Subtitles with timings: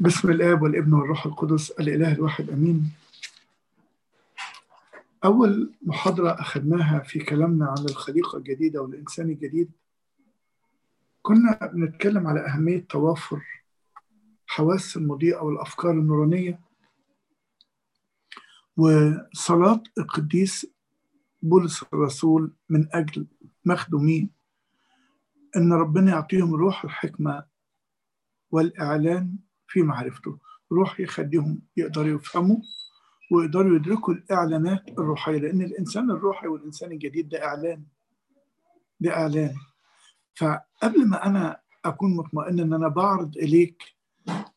[0.00, 2.92] بسم الآب والابن والروح القدس الإله الواحد أمين.
[5.24, 9.70] أول محاضرة أخذناها في كلامنا عن الخليقة الجديدة والإنسان الجديد
[11.22, 13.42] كنا بنتكلم على أهمية توافر
[14.46, 16.60] حواس المضيئة والأفكار النورانية.
[18.76, 20.66] وصلاة القديس
[21.42, 23.26] بولس الرسول من أجل
[23.64, 24.30] مخدومين
[25.56, 27.44] إن ربنا يعطيهم روح الحكمة
[28.50, 29.36] والإعلان
[29.68, 30.38] في معرفته.
[30.72, 32.56] روح يخليهم يقدروا يفهموا
[33.32, 37.84] ويقدروا يدركوا الإعلانات الروحية لأن الإنسان الروحي والإنسان الجديد ده إعلان.
[39.00, 39.54] ده إعلان.
[40.34, 43.82] فقبل ما أنا أكون مطمئن إن أنا بعرض إليك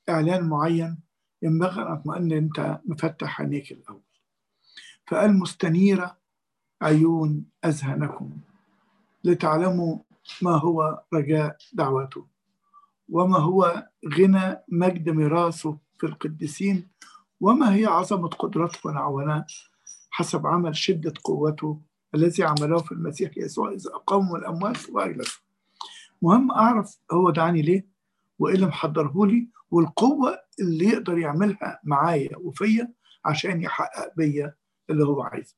[0.09, 0.97] إعلان معين
[1.41, 4.01] ينبغي أن أطمئن إن أنت مفتح عينيك الأول.
[5.07, 6.17] فقال مستنيرة
[6.81, 8.37] عيون أذهانكم
[9.23, 9.97] لتعلموا
[10.41, 12.27] ما هو رجاء دعوته
[13.11, 16.87] وما هو غنى مجد ميراثه في القديسين
[17.39, 19.45] وما هي عظمة قدرته ونعوناه
[20.09, 21.81] حسب عمل شدة قوته
[22.15, 25.39] الذي عمله في المسيح يسوع إذا أقام الأموات وأجلسه
[26.21, 27.87] مهم أعرف هو دعاني ليه؟
[28.39, 32.93] وإيه اللي محضره لي؟ والقوة اللي يقدر يعملها معايا وفيا
[33.25, 34.55] عشان يحقق بيا
[34.89, 35.55] اللي هو عايزه.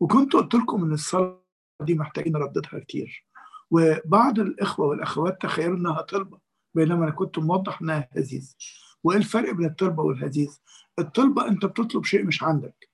[0.00, 1.42] وكنت قلت لكم إن الصلاة
[1.80, 3.26] دي محتاجين نرددها كتير.
[3.70, 6.38] وبعض الإخوة والأخوات تخيلوا إنها طلبة.
[6.78, 8.56] بينما أنا كنت موضح إنها هزيز
[9.04, 10.60] وإيه الفرق بين الطلبة والهزيز؟
[10.98, 12.88] الطلبة أنت بتطلب شيء مش عندك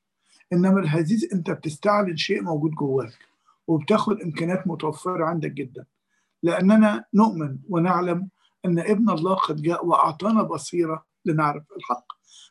[0.52, 3.18] إنما الهزيز أنت بتستعلن شيء موجود جواك
[3.66, 5.84] وبتاخد إمكانيات متوفرة عندك جدا.
[6.42, 8.28] لأننا نؤمن ونعلم
[8.64, 12.06] إن ابن الله قد جاء وأعطانا بصيرة لنعرف الحق.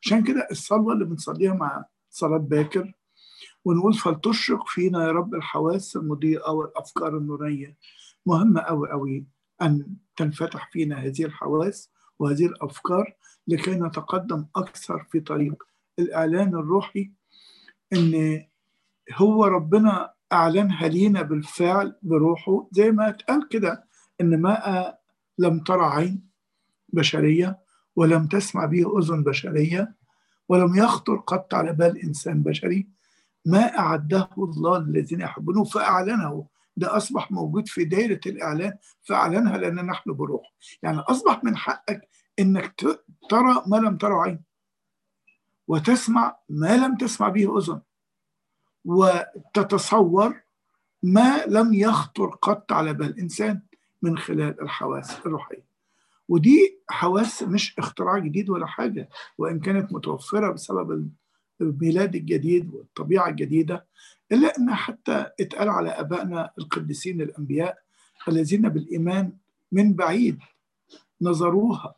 [0.06, 2.94] عشان كده الصلوة اللي بنصليها مع صلاة باكر
[3.66, 7.78] ونقول فلتشرق فينا يا رب الحواس المضيئة والأفكار النورية.
[8.26, 9.26] مهمة قوي قوي
[9.61, 13.15] أن تنفتح فينا هذه الحواس وهذه الأفكار
[13.47, 15.63] لكي نتقدم أكثر في طريق
[15.99, 17.11] الإعلان الروحي
[17.93, 18.43] إن
[19.13, 23.83] هو ربنا أعلنها لينا بالفعل بروحه زي ما اتقال كده
[24.21, 24.93] إن ما
[25.37, 26.21] لم ترى عين
[26.89, 27.59] بشرية
[27.95, 29.93] ولم تسمع به أذن بشرية
[30.49, 32.87] ولم يخطر قط على بال إنسان بشري
[33.45, 36.45] ما أعده الله للذين يحبونه فأعلنه.
[36.78, 40.54] ده أصبح موجود في دائرة الإعلان فأعلنها لأن نحن بروح
[40.84, 42.82] يعني أصبح من حقك إنك
[43.30, 44.39] ترى ما لم ترى عين
[45.67, 47.82] وتسمع ما لم تسمع به أذن
[48.86, 50.42] وتتصور
[51.04, 53.61] ما لم يخطر قط على بال إنسان
[54.02, 55.64] من خلال الحواس الروحية.
[56.30, 61.10] ودي حواس مش اختراع جديد ولا حاجة وإن كانت متوفرة بسبب
[61.61, 63.86] الميلاد الجديد والطبيعة الجديدة
[64.33, 67.77] إلا أن حتى اتقال على أبائنا القديسين الأنبياء
[68.27, 69.38] الذين بالإيمان
[69.71, 70.39] من بعيد
[71.21, 71.95] نظروها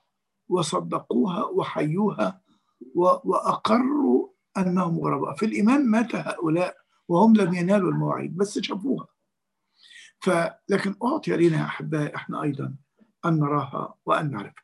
[0.47, 2.41] وصدقوها وحيوها
[2.95, 5.35] وأقروا أنهم غرباء.
[5.35, 9.07] في الإيمان مات هؤلاء وهم لم ينالوا المواعيد بس شافوها.
[10.19, 12.75] فلكن أعطي لنا يا أحبائي إحنا أيضا
[13.25, 14.63] أن نراها وأن نعرفها.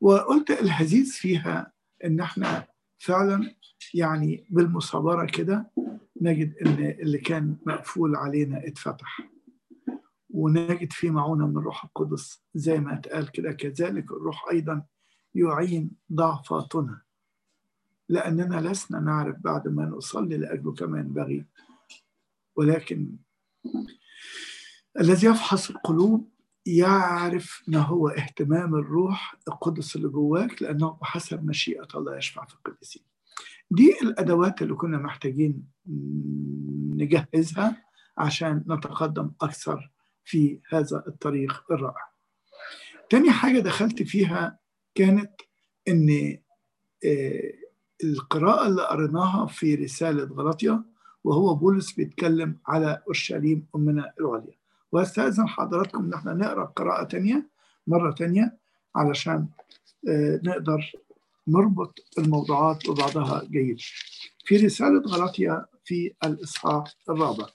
[0.00, 1.72] وقلت الهزيز فيها
[2.04, 2.66] إن إحنا
[3.00, 3.54] فعلا
[3.94, 5.70] يعني بالمصابرة كده
[6.20, 9.30] نجد إن اللي كان مقفول علينا اتفتح.
[10.30, 14.84] ونجد في معونة من الروح القدس زي ما اتقال كده كذلك الروح أيضا
[15.34, 17.02] يعين ضعفاتنا.
[18.08, 21.46] لأننا لسنا نعرف بعد ما نصلي لأجله كما ينبغي.
[22.56, 23.16] ولكن
[25.00, 26.30] الذي يفحص القلوب
[26.66, 33.02] يعرف ما هو اهتمام الروح القدس اللي جواك لأنه بحسب مشيئة الله يشفع في القديسين
[33.70, 35.62] دي الأدوات اللي كنا محتاجين
[36.96, 37.82] نجهزها
[38.18, 39.90] عشان نتقدم أكثر
[40.24, 42.10] في هذا الطريق الرائع.
[43.10, 44.58] تاني حاجة دخلت فيها
[44.94, 45.30] كانت
[45.88, 46.38] إن
[48.04, 50.84] القراءة اللي قريناها في رسالة غلطيا
[51.24, 54.59] وهو بولس بيتكلم على أورشليم أمنا العليا.
[54.92, 57.48] وأستأذن حضراتكم إن إحنا نقرأ قراءة تانية
[57.86, 58.58] مرة تانية
[58.96, 59.48] علشان
[60.44, 60.92] نقدر
[61.48, 63.78] نربط الموضوعات ببعضها جيد.
[64.44, 67.46] في رسالة غلطية في الإصحاح الرابع.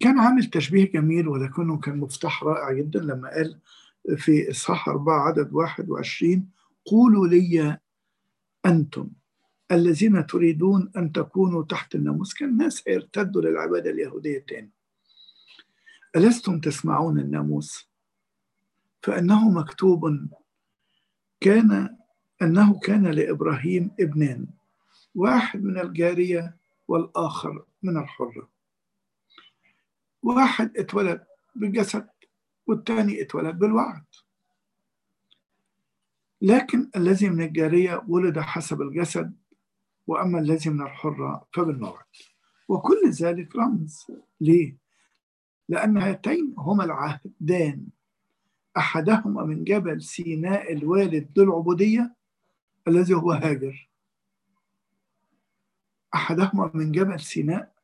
[0.00, 3.60] كان عامل تشبيه جميل ولكنه كان مفتاح رائع جدا لما قال
[4.16, 6.50] في إصحاح أربعة عدد واحد وعشرين
[6.86, 7.78] قولوا لي
[8.66, 9.08] أنتم.
[9.72, 14.70] الذين تريدون أن تكونوا تحت الناموس كان الناس هيرتدوا للعبادة اليهودية تاني.
[16.16, 17.88] ألستم تسمعون الناموس؟
[19.02, 20.28] فإنه مكتوب
[21.40, 21.96] كان
[22.42, 24.46] أنه كان لإبراهيم ابنان
[25.14, 26.56] واحد من الجارية
[26.88, 28.48] والآخر من الحرة.
[30.22, 31.24] واحد اتولد
[31.54, 32.08] بالجسد
[32.66, 34.04] والتاني اتولد بالوعد.
[36.42, 39.32] لكن الذي من الجارية ولد حسب الجسد
[40.08, 42.04] وأما الذي من الحرة فبالموعد.
[42.68, 44.06] وكل ذلك رمز
[44.40, 44.76] ليه؟
[45.68, 47.86] لأن هاتين هما العهدان.
[48.76, 52.14] أحدهما من جبل سيناء الوالد للعبودية
[52.88, 53.88] الذي هو هاجر.
[56.14, 57.74] أحدهما من جبل سيناء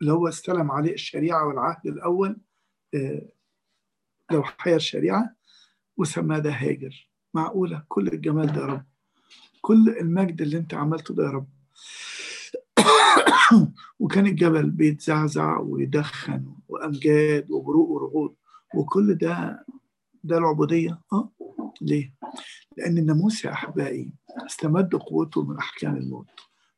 [0.00, 2.40] اللي هو استلم عليه الشريعة والعهد الأول
[4.30, 5.36] لو حيا الشريعة
[5.96, 7.08] وسماه ده هاجر.
[7.34, 8.84] معقولة؟ كل الجمال ده يا رب.
[9.60, 11.48] كل المجد اللي أنت عملته ده يا رب.
[13.98, 18.34] وكان الجبل بيتزعزع ويدخن وأمجاد وبروق ورعود
[18.74, 19.64] وكل ده
[20.24, 21.00] ده العبودية.
[21.12, 21.30] آه
[21.80, 22.12] ليه؟
[22.76, 24.12] لأن الناموس يا أحبائي
[24.46, 26.26] استمد قوته من أحكام الموت.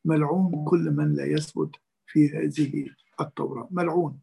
[0.05, 1.75] ملعون كل من لا يثبت
[2.07, 2.85] في هذه
[3.21, 3.67] التوراة.
[3.71, 4.19] ملعون.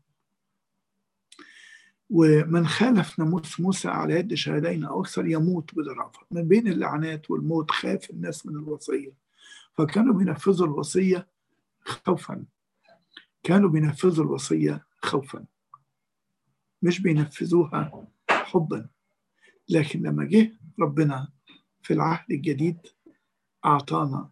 [2.11, 7.71] ومن خالف ناموس موسى على يد شهدين أو أكثر يموت رأفة من بين اللعنات والموت
[7.71, 9.22] خاف الناس من الوصية.
[9.79, 11.29] فكانوا بينفذوا الوصية
[11.81, 12.45] خوفا.
[13.43, 15.45] كانوا بينفذوا الوصية خوفا.
[16.83, 18.89] مش بينفذوها حبا.
[19.69, 21.33] لكن لما جه ربنا
[21.83, 22.79] في العهد الجديد
[23.65, 24.31] أعطانا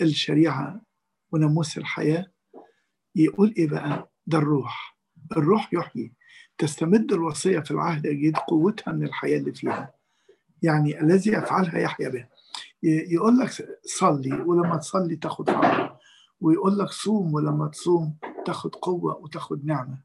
[0.00, 0.82] الشريعة
[1.32, 2.32] وناموس الحياة
[3.14, 4.98] يقول إيه بقى؟ ده الروح.
[5.36, 6.12] الروح يحيي.
[6.58, 9.94] تستمد الوصية في العهد الجديد قوتها من الحياة اللي فيها.
[10.62, 12.28] يعني الذي يفعلها يحيا به
[12.82, 13.50] يقول لك
[13.84, 15.98] صلي ولما تصلي تاخد حق
[16.40, 18.16] ويقول لك صوم ولما تصوم
[18.46, 20.02] تاخد قوة وتاخد نعمة.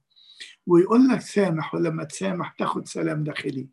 [0.67, 3.69] ويقول لك سامح ولما تسامح تاخد سلام داخلي.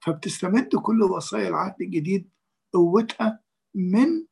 [0.00, 2.30] فبتستمد كل وصايا العهد الجديد
[2.72, 3.40] قوتها
[3.74, 4.26] من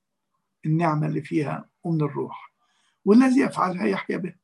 [0.66, 2.52] النعمة اللي فيها ومن الروح.
[3.04, 4.34] والذي يفعلها يحيا به.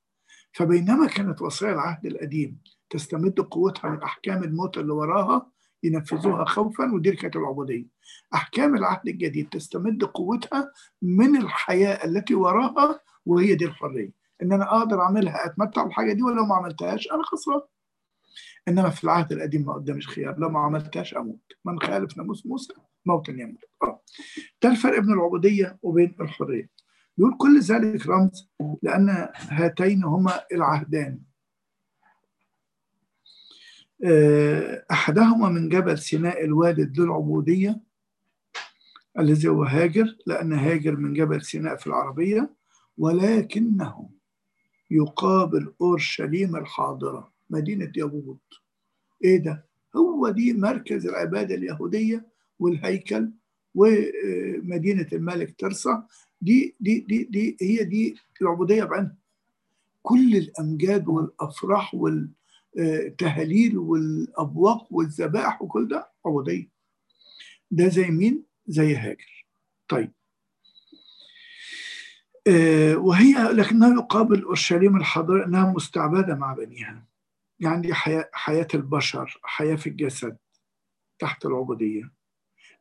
[0.53, 2.61] فبينما كانت وصايا العهد القديم
[2.91, 5.51] تستمد قوتها من أحكام الموت اللي وراها
[5.83, 7.87] ينفذوها خوفا ودي كانت العبودية.
[8.35, 10.73] أحكام العهد الجديد تستمد قوتها
[11.03, 14.13] من الحياة التي وراها وهي دي الحرية.
[14.43, 17.61] إن أنا أقدر أعملها أتمتع بالحاجة دي ولو ما عملتهاش أنا خسران.
[18.69, 21.53] إنما في العهد القديم ما قدامش خيار لو ما عملتهاش أموت.
[21.65, 22.75] من خالف ناموس موسى
[23.07, 23.65] موتا يموت.
[24.63, 26.69] ده الفرق بين العبودية وبين الحرية.
[27.19, 28.51] يقول كل ذلك رمز
[28.83, 31.19] لأن هاتين هما العهدان
[34.91, 37.81] أحدهما من جبل سيناء الوالد للعبودية
[39.19, 42.51] الذي هو هاجر لأن هاجر من جبل سيناء في العربية
[42.99, 44.11] ولكنه
[44.91, 48.39] يقابل أورشليم الحاضرة مدينة يهود
[49.25, 49.65] إيه ده؟
[49.97, 52.27] هو دي مركز العبادة اليهودية
[52.59, 53.31] والهيكل
[53.75, 56.07] ومدينة الملك ترسا.
[56.41, 59.17] دي دي دي دي هي دي العبودية بعينها
[60.03, 62.29] كل الأمجاد والأفراح وال
[62.79, 66.69] التهاليل والأبواق والذبائح وكل ده عبوديه
[67.71, 69.47] ده زي مين؟ زي هاجر.
[69.89, 70.13] طيب.
[72.47, 77.07] آه وهي لكنها يقابل أورشليم الحاضره أنها مستعبدة مع بنيها.
[77.61, 80.37] يعني حياة حياة البشر حياة في الجسد
[81.19, 82.13] تحت العبودية.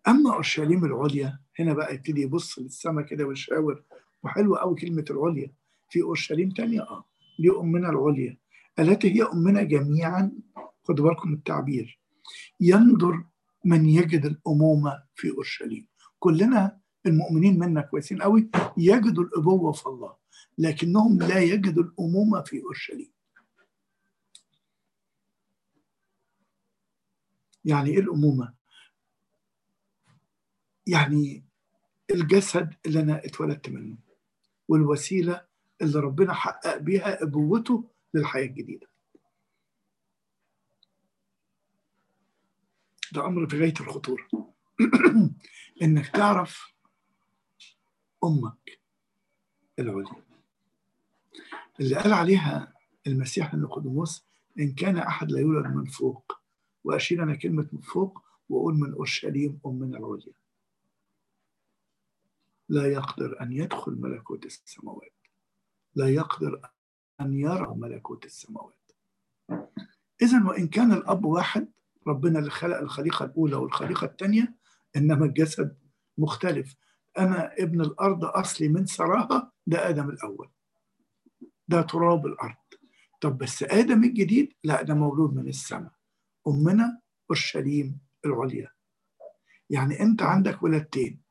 [0.07, 3.83] أما أورشليم العليا هنا بقى يبتدي يبص للسماء كده ويشاور
[4.23, 5.51] وحلوة قوي كلمة العليا.
[5.89, 7.05] في أورشليم تانية؟ آه.
[7.39, 8.37] دي أمنا العليا.
[8.79, 10.31] التي هي أمنا جميعا
[10.83, 11.99] خدوا بالكم التعبير
[12.59, 13.25] ينظر
[13.65, 15.87] من يجد الأمومة في أورشليم
[16.19, 20.15] كلنا المؤمنين منا كويسين قوي يجدوا الأبوة في الله
[20.57, 23.11] لكنهم لا يجدوا الأمومة في أورشليم
[27.65, 28.53] يعني إيه الأمومة؟
[30.87, 31.45] يعني
[32.11, 33.97] الجسد اللي أنا اتولدت منه
[34.67, 35.45] والوسيلة
[35.81, 38.87] اللي ربنا حقق بيها أبوته للحياة الجديدة.
[43.11, 44.27] ده أمر في غاية الخطورة.
[45.83, 46.73] إنك تعرف
[48.23, 48.79] أمك
[49.79, 50.23] العليا.
[51.79, 52.73] اللي قال عليها
[53.07, 54.25] المسيح النقدموس
[54.59, 56.39] إن كان أحد لا يولد من فوق
[56.83, 60.33] وأشيل أنا كلمة من فوق وأقول من أورشليم أمنا العليا.
[62.69, 65.13] لا يقدر أن يدخل ملكوت السماوات.
[65.95, 66.69] لا يقدر
[67.21, 68.91] أن يرى ملكوت السماوات.
[70.21, 71.67] إذا وإن كان الأب واحد
[72.07, 74.55] ربنا اللي خلق الخليقة الأولى والخليقة الثانية
[74.95, 75.77] إنما الجسد
[76.17, 76.75] مختلف.
[77.17, 80.49] أنا ابن الأرض أصلي من سراها ده آدم الأول.
[81.67, 82.55] ده تراب الأرض.
[83.21, 85.91] طب بس آدم الجديد؟ لا ده مولود من السماء.
[86.47, 88.71] أمنا أورشليم العليا.
[89.69, 91.21] يعني أنت عندك ولادتين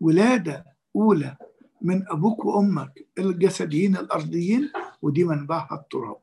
[0.00, 0.64] ولادة
[0.96, 1.36] أولى
[1.82, 4.72] من أبوك وأمك الجسديين الأرضيين
[5.02, 6.16] ودي منبعها التراب.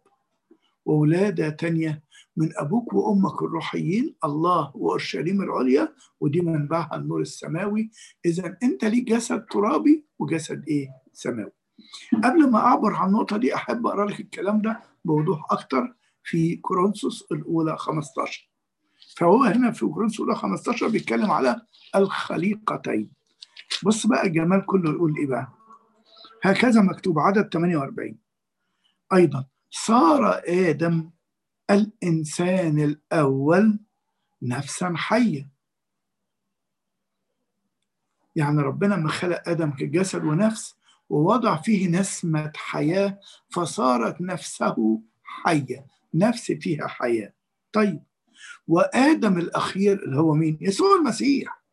[0.85, 2.03] وولادة تانية
[2.37, 7.89] من أبوك وأمك الروحيين الله وأورشليم العليا ودي منبعها النور السماوي.
[8.25, 11.51] اذا أنت ليك جسد ترابي وجسد إيه؟ سماوي.
[12.23, 17.27] قبل ما أعبر عن النقطة دي أحب أقرأ لك الكلام ده بوضوح أكتر في كورنثوس
[17.31, 18.49] الأولى 15
[19.17, 21.61] فهو هنا في كورنثوس الأولى 15 بيتكلم على
[21.95, 23.09] الخليقتين.
[23.83, 25.47] بص بقى الجمال كله يقول إيه بقى؟
[26.43, 28.17] هكذا مكتوب عدد 48
[29.13, 29.45] أيضا.
[29.69, 31.09] صار آدم
[31.69, 33.79] الإنسان الأول
[34.41, 35.49] نفسا حيه
[38.35, 40.75] يعني ربنا ما خلق آدم كجسد ونفس
[41.09, 47.33] ووضع فيه نسمة حياة فصارت نفسه حيه نفس فيها حياة.
[47.73, 48.03] طيب
[48.67, 51.63] وآدم الأخير اللي هو مين؟ يسوع المسيح.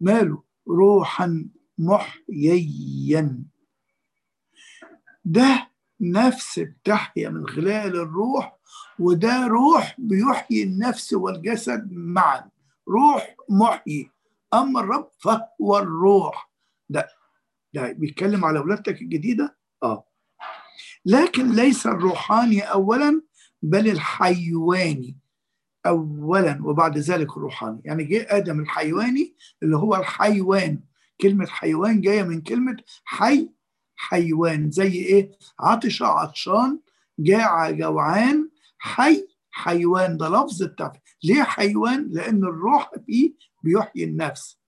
[0.00, 1.48] ماله؟ روحا
[1.78, 3.44] محييا.
[5.24, 5.70] ده
[6.00, 8.58] نفس بتحيا من خلال الروح
[8.98, 12.50] وده روح بيحيي النفس والجسد معا
[12.88, 14.10] روح محيي.
[14.54, 16.50] أما الرب فهو الروح.
[16.88, 17.08] ده
[17.74, 20.04] ده بيتكلم على ولادتك الجديدة؟ آه.
[21.06, 23.22] لكن ليس الروحاني اولا
[23.62, 25.16] بل الحيواني
[25.86, 27.80] اولا وبعد ذلك الروحاني.
[27.84, 30.80] يعني جه آدم الحيواني اللي هو الحيوان.
[31.20, 33.50] كلمة حيوان جاية من كلمة حي
[33.96, 36.78] حيوان زي إيه؟ عطش عطشان
[37.18, 38.48] جاع جوعان
[38.78, 40.92] حي حيوان ده لفظ بتاع
[41.24, 43.32] ليه حيوان؟ لأن الروح فيه
[43.62, 44.58] بيحيي النفس.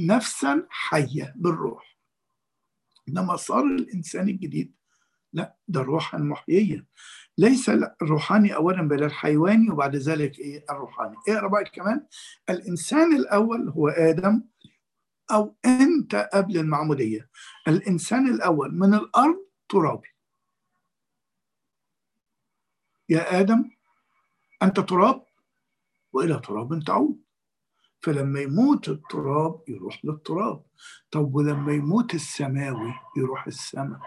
[0.00, 1.98] نفسا حية بالروح.
[3.08, 4.74] إنما صار الإنسان الجديد
[5.32, 6.84] لا ده روحا محييا
[7.38, 7.68] ليس
[8.02, 11.16] الروحاني اولا بل الحيواني وبعد ذلك إيه؟ الروحاني.
[11.28, 12.06] اقرأ بقى كمان.
[12.50, 14.42] الإنسان الأول هو آدم
[15.32, 17.30] أو أنت قبل المعمودية.
[17.68, 20.08] الإنسان الأول من الأرض ترابي.
[23.08, 23.70] يا آدم
[24.62, 25.26] أنت تراب
[26.12, 27.24] وإلى تراب تعود.
[28.00, 30.64] فلما يموت التراب يروح للتراب.
[31.10, 34.00] طب ولما يموت السماوي يروح السماء.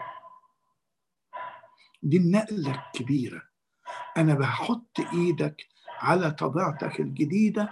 [2.03, 3.41] دي النقلة الكبيرة.
[4.17, 7.69] أنا بحط إيدك على طبيعتك الجديدة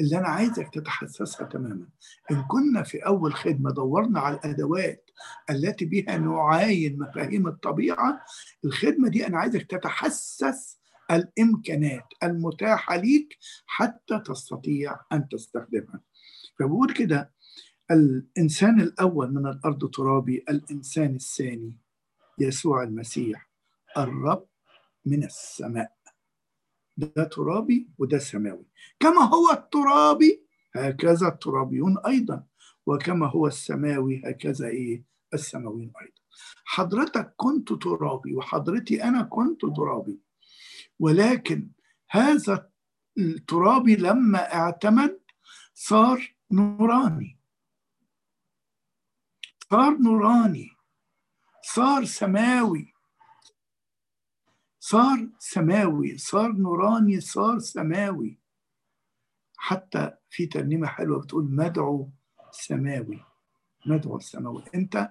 [0.00, 1.86] اللي أنا عايزك تتحسسها تماما.
[2.30, 5.10] إن كنا في أول خدمة دورنا على الأدوات
[5.50, 8.20] التي بها نعاين مفاهيم الطبيعة
[8.64, 10.78] الخدمة دي أنا عايزك تتحسس
[11.10, 16.00] الإمكانات المتاحة ليك حتى تستطيع أن تستخدمها.
[16.58, 17.30] فبقول كده
[17.90, 21.76] الإنسان الأول من الأرض ترابي الإنسان الثاني
[22.38, 23.50] يسوع المسيح
[23.98, 24.46] الرب
[25.06, 25.97] من السماء.
[26.98, 28.66] ده ترابي وده سماوي.
[29.00, 30.44] كما هو الترابي
[30.76, 32.44] هكذا الترابيون أيضا
[32.86, 36.18] وكما هو السماوي هكذا إيه؟ السماويون أيضا.
[36.64, 40.20] حضرتك كنت ترابي وحضرتي أنا كنت ترابي
[40.98, 41.70] ولكن
[42.10, 42.70] هذا
[43.18, 45.20] الترابي لما اعتمد
[45.74, 47.38] صار نوراني.
[49.70, 50.70] صار نوراني.
[51.62, 52.94] صار سماوي.
[54.88, 58.38] صار سماوي صار نوراني صار سماوي.
[59.56, 62.08] حتى في ترنيمة حلوة بتقول مدعو
[62.50, 63.24] سماوي.
[63.86, 64.64] مدعو السماوي.
[64.74, 65.10] انت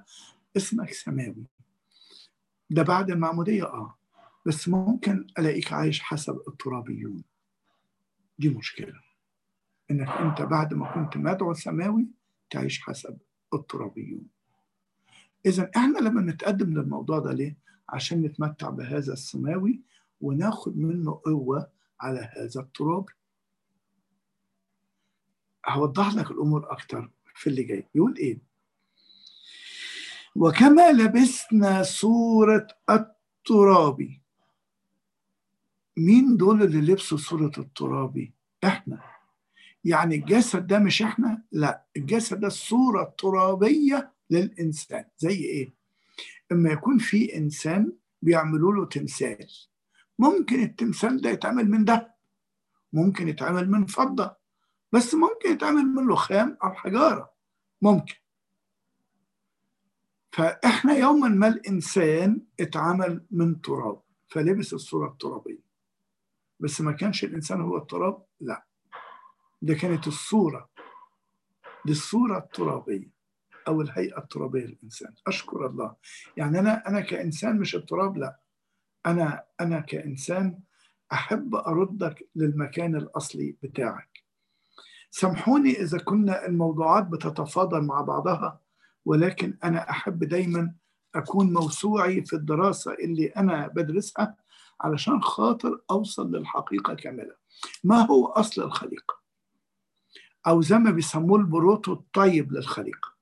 [0.58, 1.46] اسمك سماوي.
[2.70, 3.98] ده بعد المعمودية؟ آه.
[4.46, 7.24] بس ممكن ألاقيك عايش حسب الترابيون.
[8.40, 9.02] دي مشكلة.
[9.92, 12.08] إنك أنت بعد ما كنت مدعو سماوي
[12.50, 13.18] تعيش حسب
[13.54, 14.28] الترابيون.
[15.46, 19.82] اذا إحنا لما نتقدم للموضوع ده ليه؟ عشان نتمتع بهذا السماوي
[20.22, 23.06] وناخد منه قوة على هذا التراب.
[25.68, 27.88] هوضح لك الأمور أكتر في اللي جاي.
[27.96, 28.40] يقول إيه؟
[30.36, 34.22] وكما لبسنا صورة الترابي
[35.98, 39.02] مين دول اللي لبسوا صورة الترابي إحنا.
[39.84, 45.06] يعني الجسد ده مش إحنا؟ لا الجسد ده الصورة الترابية للإنسان.
[45.18, 45.77] زي إيه؟
[46.52, 49.48] اما يكون في إنسان بيعملوا له تمثال
[50.20, 52.16] ممكن التمثال ده يتعمل من ده
[52.94, 54.36] ممكن يتعمل من فضة
[54.92, 57.34] بس ممكن يتعمل من رخام أو حجارة
[57.82, 58.16] ممكن.
[60.32, 65.68] فإحنا يوما ما الإنسان اتعمل من تراب فلبس الصورة الترابية
[66.60, 68.66] بس ما كانش الإنسان هو التراب لا.
[69.62, 70.70] ده كانت الصورة
[71.86, 73.17] دي الصورة الترابية.
[73.68, 75.14] أو الهيئة الترابية للإنسان.
[75.28, 75.96] أشكر الله.
[76.38, 78.40] يعني أنا أنا كإنسان مش التراب لا.
[79.06, 80.60] أنا أنا كإنسان
[81.12, 84.24] أحب أردك للمكان الأصلي بتاعك.
[85.12, 88.60] سامحوني إذا كنا الموضوعات بتتفاضل مع بعضها
[89.06, 90.74] ولكن أنا أحب دايما
[91.16, 94.36] أكون موسوعي في الدراسة اللي أنا بدرسها
[94.82, 97.36] علشان خاطر أوصل للحقيقة كاملة.
[97.84, 99.18] ما هو أصل الخليقة؟
[100.48, 103.17] أو زي ما بيسموه البروتو الطيب للخليقة.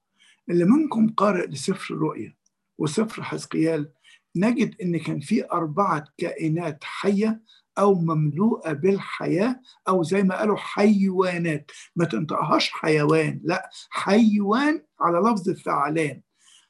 [0.50, 2.36] اللي منكم قارئ لسفر الرؤيا
[2.78, 3.92] وسفر حزقيال
[4.36, 7.42] نجد إن كان في أربعة كائنات حية
[7.80, 11.72] أو مملوءة بالحياة أو زي ما قالوا حيوانات.
[11.96, 16.22] ما تنطقهاش حيوان لا حيوان على لفظ الفعلان.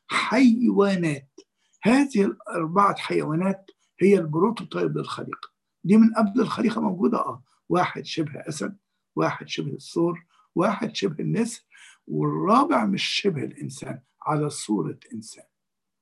[0.08, 1.40] حيوانات.
[1.84, 5.50] هذه الأربعة حيوانات هي ال prototype للخليقة.
[5.84, 8.78] دي من قبل الخليقة موجودة آه واحد شبه أسد
[9.16, 11.65] واحد شبه الثور واحد شبه النسر
[12.08, 15.46] والرابع مش شبه الإنسان على صورة إنسان.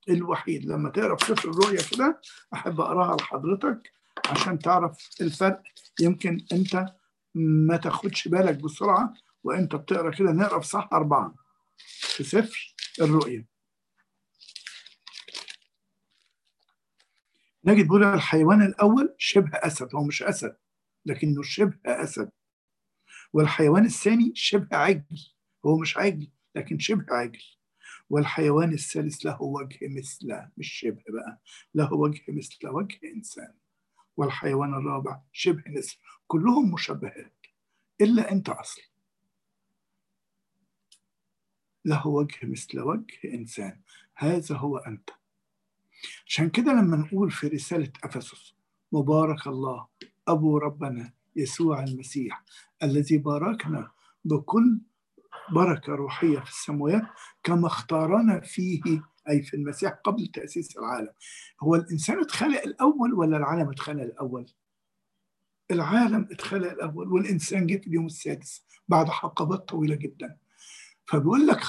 [0.09, 2.21] الوحيد لما تقرا في سفر الرؤيا كده
[2.53, 3.91] أحب أقراها لحضرتك
[4.29, 5.61] عشان تعرف الفرق.
[5.99, 6.85] يمكن أنت
[7.35, 11.35] ما تاخدش بالك بسرعة وأنت بتقرأ كده نقرأ في صح أربعة.
[11.99, 13.45] في سفر الرؤيا.
[17.65, 20.57] نجد بيقول الحيوان الأول شبه أسد هو مش أسد
[21.05, 22.31] لكنه شبه أسد.
[23.33, 25.32] والحيوان الثاني شبه عجل.
[25.65, 27.41] هو مش عجل لكن شبه عجل
[28.09, 31.41] والحيوان الثالث له وجه مثله مش شبه بقى
[31.75, 33.53] له وجه مثل وجه إنسان.
[34.17, 37.33] والحيوان الرابع شبه نسر كلهم مشبهات
[38.01, 38.81] إلا أنت أصل
[41.85, 43.81] له وجه مثل وجه إنسان
[44.15, 45.09] هذا هو أنت.
[46.27, 48.53] عشان كده لما نقول في رسالة أفسس
[48.91, 49.87] مبارك الله
[50.27, 52.43] أبو ربنا يسوع المسيح
[52.83, 53.91] الذي باركنا
[54.25, 54.79] بكل
[55.51, 57.03] بركة روحية في السماوات
[57.43, 58.81] كما اختارنا فيه
[59.29, 61.09] أي في المسيح قبل تأسيس العالم.
[61.63, 64.45] هو الإنسان اتخلق الأول ولا العالم اتخلق الأول؟
[65.71, 70.37] العالم اتخلق الأول والإنسان جه في اليوم السادس بعد حقبات طويلة جدا.
[71.05, 71.59] فبيقول لك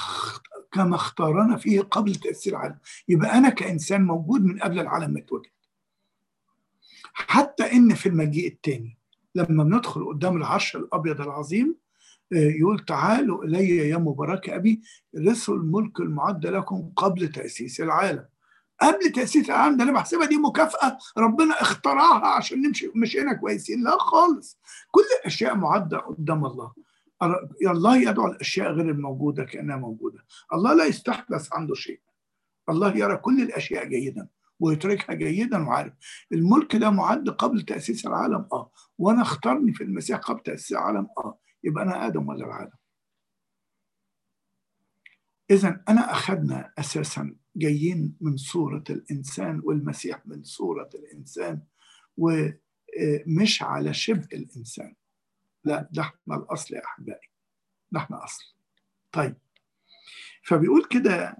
[0.71, 2.79] كما اختارنا فيه قبل تأسيس العالم.
[3.07, 5.49] يبقى أنا كإنسان موجود من قبل العالم ما اتوجد.
[7.13, 8.97] حتى إن في المجيء الثاني
[9.35, 11.75] لما بندخل قدام العرش الأبيض العظيم
[12.31, 14.81] يقول تعالوا إلي يا مبارك أبي
[15.17, 18.25] رثوا الملك المعد لكم قبل تأسيس العالم.
[18.81, 23.97] قبل تأسيس العالم ده أنا بحسبها دي مكافأة ربنا اخترعها عشان نمشي مشينا كويسين لا
[23.99, 24.59] خالص.
[24.91, 26.73] كل الأشياء معدة قدام الله.
[27.67, 30.19] الله يدعو الأشياء غير الموجودة كأنها موجودة.
[30.53, 31.99] الله لا يستحدث عنده شيء.
[32.69, 34.27] الله يرى كل الأشياء جيدا
[34.59, 35.93] ويتركها جيدا وعارف.
[36.31, 38.71] الملك ده معد قبل تأسيس العالم آه.
[38.97, 41.37] وأنا اختارني في المسيح قبل تأسيس العالم آه.
[41.65, 42.71] يبقى أنا آدم ولا العالم
[45.51, 51.61] إذا أنا أخذنا أساسا جايين من صورة الإنسان والمسيح من صورة الإنسان
[52.17, 54.95] ومش على شبه الإنسان.
[55.63, 57.29] لا ده إحنا الأصل يا أحبائي.
[57.91, 58.43] ده إحنا أصل.
[59.11, 59.35] طيب.
[60.43, 61.37] فبيقول كده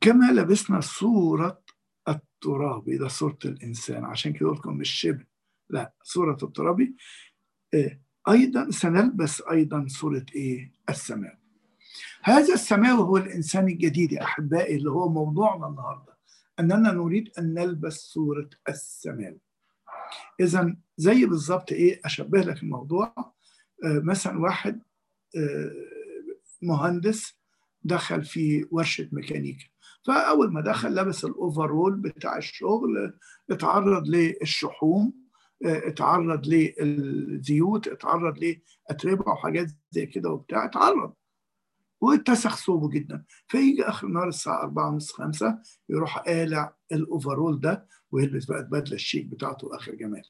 [0.00, 1.62] كما لبسنا صورة
[2.08, 5.24] الترابي ده صورة الإنسان عشان كده قلت لكم مش شبه.
[5.70, 6.96] لا صورة الترابي
[8.28, 11.38] أيضا سنلبس أيضا صورة إيه؟ السماء.
[12.22, 16.16] هذا السماء هو الإنسان الجديد يا أحبائي اللي هو موضوعنا النهاردة.
[16.60, 19.36] أننا نريد أن نلبس صورة السماء.
[20.40, 23.14] إذا زي بالظبط إيه؟ أشبه لك الموضوع.
[23.84, 24.82] آه مثلا واحد
[25.36, 25.70] آه
[26.62, 27.34] مهندس
[27.82, 29.64] دخل في ورشة ميكانيكا
[30.06, 33.18] فأول ما دخل لبس الأوفرول بتاع الشغل
[33.50, 35.23] اتعرض للشحوم.
[35.64, 41.12] اتعرض للزيوت اتعرض لأتربة وحاجات زي كده وبتاع اتعرض.
[42.00, 43.24] واتسخ ثوبه جدا.
[43.48, 48.94] فيجي آخر النهار الساعة 4 ونص 5 يروح قالع ال overall ده ويلبس بقى البدله
[48.94, 50.22] الشيك بتاعته آخر جمال.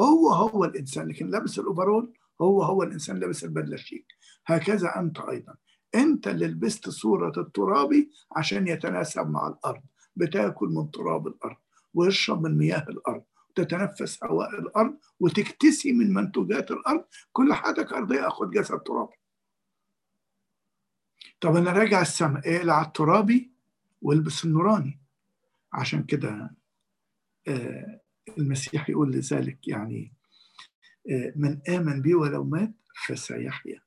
[0.00, 4.06] هو هو الإنسان لكن لابس ال overall هو هو الإنسان لابس البدلة الشيك.
[4.46, 5.54] هكذا أنت أيضا.
[5.94, 9.82] أنت اللي لبست صورة الترابي عشان يتناسب مع الأرض
[10.16, 11.56] بتاكل من تراب الأرض
[11.94, 13.15] ويشرب من مياه الأرض.
[13.56, 19.16] تتنفس هواء الأرض وتكتسي من منتوجات الأرض كل حاجة أرضية اخد جسد ترابي.
[21.40, 23.52] طب أنا راجع السماء اقلع الترابي؟
[24.02, 25.00] والبس النوراني.
[25.72, 26.50] عشان كده
[27.48, 28.00] آه
[28.38, 30.12] المسيح يقول لذلك يعني
[31.10, 32.74] آه من آمن بي ولو مات
[33.06, 33.80] فسيحيا.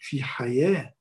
[0.00, 0.94] في حياة.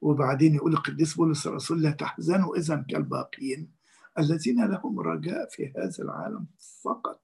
[0.00, 3.77] وبعدين يقول القديس بولس الرسول لا تحزنوا إذا كالباقين
[4.18, 6.46] الذين لهم رجاء في هذا العالم
[6.82, 7.22] فقط.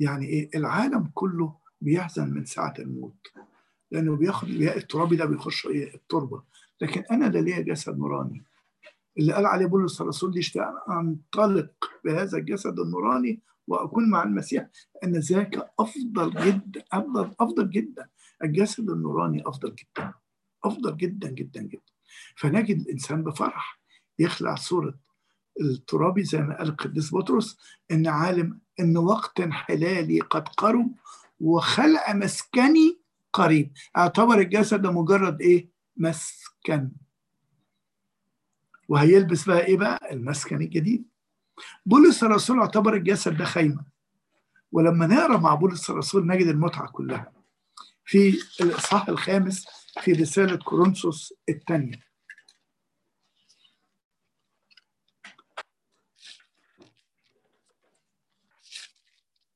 [0.00, 3.32] يعني إيه؟ العالم كله بيحزن من ساعة الموت.
[3.90, 6.42] لأنه بياخد الترابي ده بيخش إيه؟ التربة.
[6.80, 8.42] لكن أنا ده ليا جسد نوراني.
[9.18, 14.68] اللي قال عليه بولس الرسول دي اشتاق أنطلق بهذا الجسد النوراني وأكون مع المسيح
[15.04, 18.08] أن ذاك أفضل جدا أفضل أفضل جدا.
[18.44, 20.12] الجسد النوراني أفضل جدا.
[20.64, 21.92] أفضل جدا جدا جدا.
[22.36, 23.80] فنجد الإنسان بفرح.
[24.18, 24.94] يخلع صورة
[25.60, 27.58] الترابي زي ما قال القديس بطرس
[27.90, 30.94] إن عالم إن وقت انحلالي قد قرب
[31.40, 32.98] وخلق مسكني
[33.32, 33.72] قريب.
[33.96, 36.90] اعتبر الجسد مجرد إيه؟ مسكن.
[38.88, 41.04] وهيلبس بقى إيه بقى؟ المسكن الجديد.
[41.86, 43.84] بولس الرسول اعتبر الجسد ده خيمة.
[44.72, 47.32] ولما نقرأ مع بولس الرسول نجد المتعة كلها.
[48.04, 49.66] في الإصحاح الخامس
[50.02, 52.13] في رسالة كورنثوس الثانية.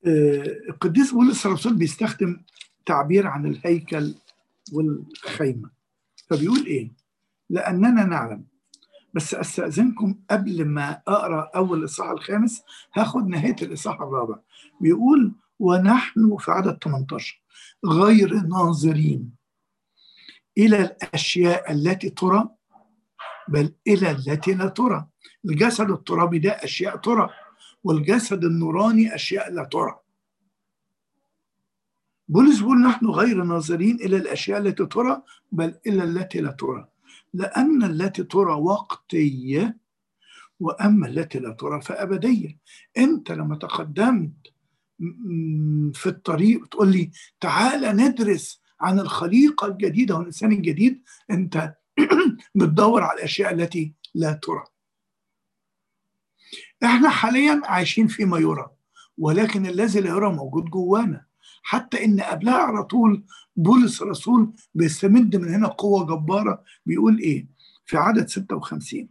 [0.07, 2.41] القديس بولس الرسول بيستخدم
[2.85, 4.15] تعبير عن الهيكل
[4.73, 5.69] والخيمة.
[6.29, 6.91] فبيقول إيه؟
[7.49, 8.43] لأننا نعلم
[9.13, 12.61] بس أستأذنكم قبل ما أقرأ أول الاصحاح الخامس
[12.93, 14.35] هاخد نهاية الإصحاح الرابع.
[14.81, 17.41] بيقول ونحن في عدد 18
[17.85, 19.31] غير ناظرين
[20.57, 22.49] إلى الأشياء التي ترى
[23.47, 25.07] بل إلى التي لا ترى.
[25.45, 27.29] الجسد الترابي ده أشياء ترى.
[27.83, 29.99] والجسد النوراني أشياء لا ترى.
[32.27, 36.87] بولس بيقول نحن غير ناظرين إلى الأشياء التي ترى بل إلى التي لا ترى.
[37.33, 39.77] لأن التي ترى وقتية
[40.59, 42.57] وأما التي لا ترى فأبدية.
[42.97, 44.31] أنت لما تقدمت
[45.93, 51.75] في الطريق تقول لي تعالى ندرس عن الخليقة الجديدة والإنسان الجديد أنت
[52.55, 54.63] بتدور على الأشياء التي لا ترى.
[56.83, 58.69] إحنا حاليا عايشين فيما يرى
[59.17, 61.25] ولكن الذي لا يرى موجود جوانا.
[61.63, 63.23] حتى إن قبلها على طول
[63.55, 66.63] بولس الرسول بيستمد من هنا قوة جبارة.
[66.85, 67.47] بيقول إيه؟
[67.85, 69.09] في عدد 56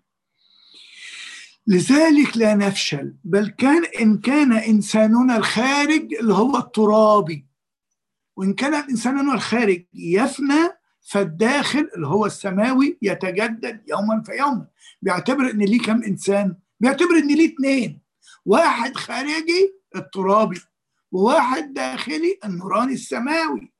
[1.67, 7.47] لذلك لا نفشل بل كان إن كان إنساننا الخارج اللي هو الترابي.
[8.37, 10.69] وإن كان إنساننا الخارج يفنى
[11.01, 14.67] فالداخل اللي هو السماوي يتجدد يوما فيوما
[15.03, 18.01] بيعتبر إن ليه كم إنسان؟ بيعتبر إن ليه اتنين.
[18.45, 20.61] واحد خارجي الترابي
[21.13, 23.73] وواحد داخلي النوراني السماوي.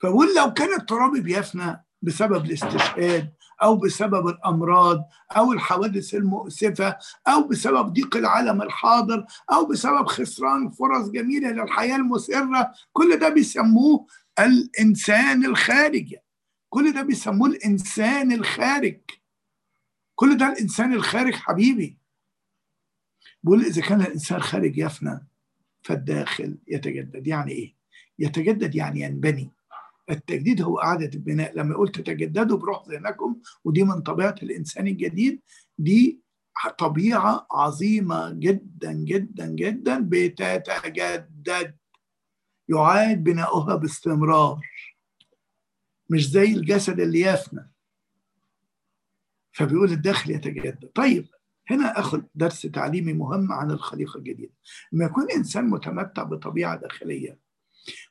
[0.00, 5.04] فبقول لو كان الترابي بيفنى بسبب الاستشهاد أو بسبب الأمراض
[5.36, 6.96] أو الحوادث المؤسفة
[7.28, 14.06] أو بسبب ضيق العالم الحاضر أو بسبب خسران فرص جميلة للحياة المسرة كل ده بيسموه
[14.38, 16.16] الإنسان الخارجي.
[16.68, 19.00] كل ده بيسموه الإنسان الخارج.
[20.18, 21.98] كل ده الإنسان الخارج حبيبي.
[23.42, 25.26] بقول إذا كان الإنسان الخارج يفنى
[25.82, 27.26] فالداخل يتجدد.
[27.26, 27.74] يعني إيه؟
[28.18, 29.50] يتجدد يعني ينبني.
[30.10, 31.58] التجديد هو إعادة البناء.
[31.58, 35.42] لما قلت تجددوا بروح ذهنكم ودي من طبيعة الإنسان الجديد.
[35.78, 36.20] دي
[36.78, 41.76] طبيعة عظيمة جدا جدا جدا بتتجدد.
[42.68, 44.60] يعاد بناؤها باستمرار.
[46.10, 47.70] مش زي الجسد اللي يفنى.
[49.58, 50.90] فبيقول الداخل يتجدد.
[50.94, 51.28] طيب
[51.70, 54.52] هنا أخذ درس تعليمي مهم عن الخليقه الجديده
[54.92, 57.38] لما يكون إنسان متمتع بطبيعة داخلية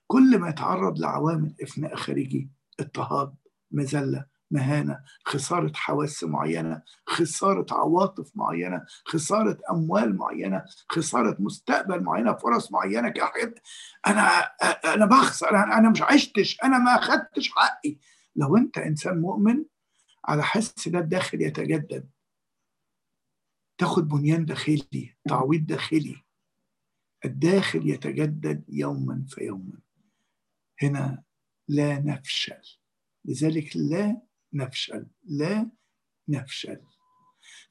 [0.08, 3.34] كل ما يتعرض لعوامل إفناء خارجي اضطهاد
[3.72, 12.72] مذلة مهانة خسارة حواس معينة خسارة عواطف معينة خسارة أموال معينة خسارة مستقبل معينة فرص
[12.72, 13.54] معينة كحد
[14.08, 14.28] أنا
[14.94, 17.98] أنا بخسر أنا مش عشتش أنا ما أخدتش حقي.
[18.36, 19.64] لو أنت إنسان مؤمن
[20.28, 22.10] على حس ده الداخل يتجدد.
[23.78, 26.24] تاخد بنيان داخلي تعويض داخلي.
[27.26, 29.80] الداخل يتجدد يوما فيوما
[30.82, 31.24] هنا
[31.68, 32.62] لا نفشل.
[33.26, 34.22] لذلك لا
[34.54, 35.08] نفشل.
[35.24, 35.70] لا
[36.30, 36.82] نفشل.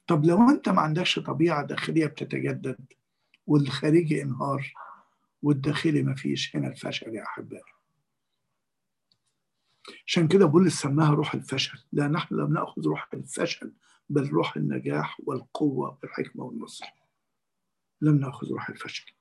[0.07, 2.93] طب لو أنت ما عندكش طبيعة داخلية بتتجدد
[3.47, 4.73] والخارجي انهار
[5.41, 7.76] والداخلي ما فيش هنا الفشل يا أحبائي.
[10.07, 13.73] عشان كده بولس سماها روح الفشل لا نحن لم نأخذ روح الفشل
[14.09, 16.85] بل روح النجاح والقوة والحكمة والنصر.
[18.01, 19.11] لم نأخذ روح الفشل.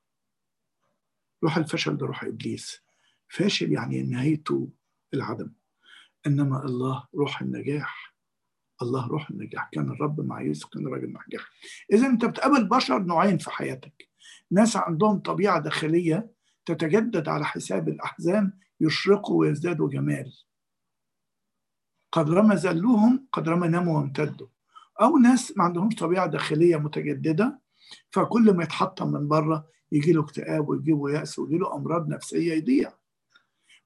[1.44, 2.83] روح الفشل ده روح إبليس.
[3.29, 4.70] فاشل يعني نهايته
[5.14, 5.52] العدم.
[6.26, 8.16] إنما الله روح النجاح.
[8.83, 9.68] الله روح النجاح.
[9.72, 11.50] كان الرب مع يوسف كان الراجل نجاح
[11.92, 14.09] إذا أنت بتقابل بشر نوعين في حياتك.
[14.50, 16.31] ناس عندهم طبيعة داخلية
[16.66, 20.33] تتجدد على حساب الأحزان يشرقوا ويزدادوا جمال.
[22.16, 24.46] قدرما زلوهم قدرما ناموا وامتدوا.
[25.00, 27.59] أو ناس ما عندهمش طبيعة داخلية متجددة
[28.11, 32.55] فكل ما يتحطم من بره يجي له اكتئاب ويجي له يأس ويجي له أمراض نفسية
[32.55, 32.92] يضيع.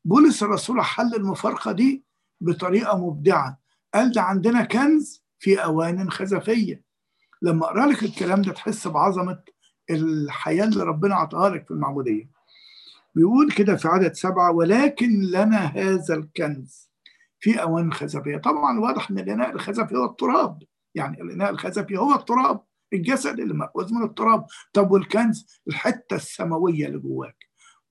[0.04, 2.04] بولس الرسول حل المفارقة دي
[2.40, 3.58] بطريقة مبدعة.
[3.94, 6.82] قال ده عندنا كنز في أوان خزفية.
[7.42, 9.38] لما أقرأ لك الكلام ده تحس بعظمة
[9.90, 12.30] الحياة اللي ربنا عطاها لك في المعموديه
[13.14, 16.89] بيقول كده في عدد سبعة ولكن لنا هذا الكنز
[17.40, 18.36] في أوان خزفية.
[18.36, 20.62] طبعا واضح إن الإناء الخزفي هو التراب.
[20.94, 22.60] يعني الإناء الخزفي هو التراب.
[22.92, 24.46] الجسد اللي مأخوذ من التراب.
[24.72, 27.36] طب والكنز؟ الحتة السماوية اللي جواك.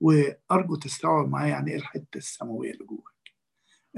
[0.00, 3.32] وأرجو تستوعب معايا يعني إيه الحتة السماوية اللي جواك.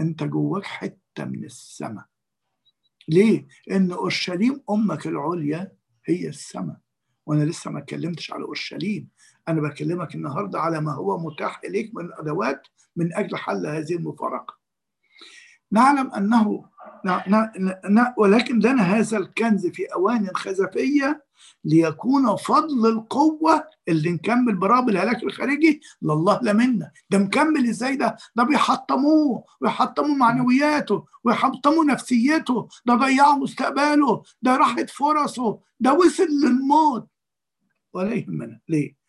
[0.00, 2.04] أنت جواك حتة من السماء.
[3.08, 5.72] ليه؟ إن أورشليم أمك العليا
[6.06, 6.76] هي السماء.
[7.26, 9.08] وأنا لسه ما اتكلمتش على أورشليم.
[9.48, 14.61] أنا بكلمك النهارده على ما هو متاح إليك من ادوات من أجل حل هذه المفارقة.
[15.72, 16.64] نعلم أنه
[18.16, 21.24] ولكن لنا هذا الكنز في أوان خزفية
[21.64, 28.16] ليكون فضل القوة اللي نكمل براب الهلاك الخارجي لله لا منا ده مكمل إزاي ده؟
[28.36, 37.08] ده بيحطموه ويحطموا معنوياته ويحطموا نفسيته ده ضيعوا مستقبله ده راحت فرصه ده وصل للموت.
[37.92, 38.60] ولا يهمنا.
[38.68, 39.01] ليه؟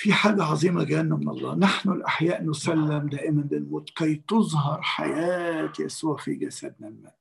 [0.00, 1.54] في حاجة عظيمة جانا من الله.
[1.54, 7.14] نحن الأحياء نسلم دائما للموت كي تظهر حياة يسوع في جسدنا المائت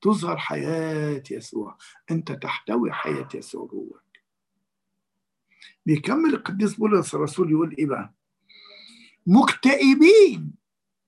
[0.00, 1.78] تظهر حياة يسوع.
[2.10, 4.22] أنت تحتوي حياة يسوع جواك.
[5.86, 8.14] بيكمل القديس بولس الرسول يقول إيه بقى؟
[9.26, 10.52] مكتئبين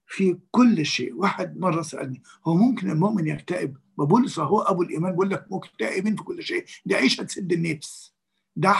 [0.06, 1.14] في كل شيء.
[1.14, 6.22] واحد مرة سألني هو ممكن المؤمن يكتئب؟ بولس هو أبو الإيمان بيقول لك مكتئبين في
[6.22, 6.64] كل شيء.
[6.86, 8.17] دي عيشة تسد النفس.
[8.58, 8.74] ده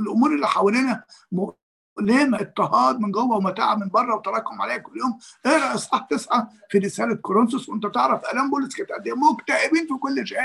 [0.00, 5.18] الأمور اللي حوالينا مؤلمه اضطهاد من جوه ومتاع من بره وتراكم عليا كل يوم.
[5.46, 7.68] اقرا اصحاح تسعة في رسالة كورنثوس.
[7.68, 10.38] وأنت تعرف الام بولس كانت قد إيه مكتئبين في كل شيء.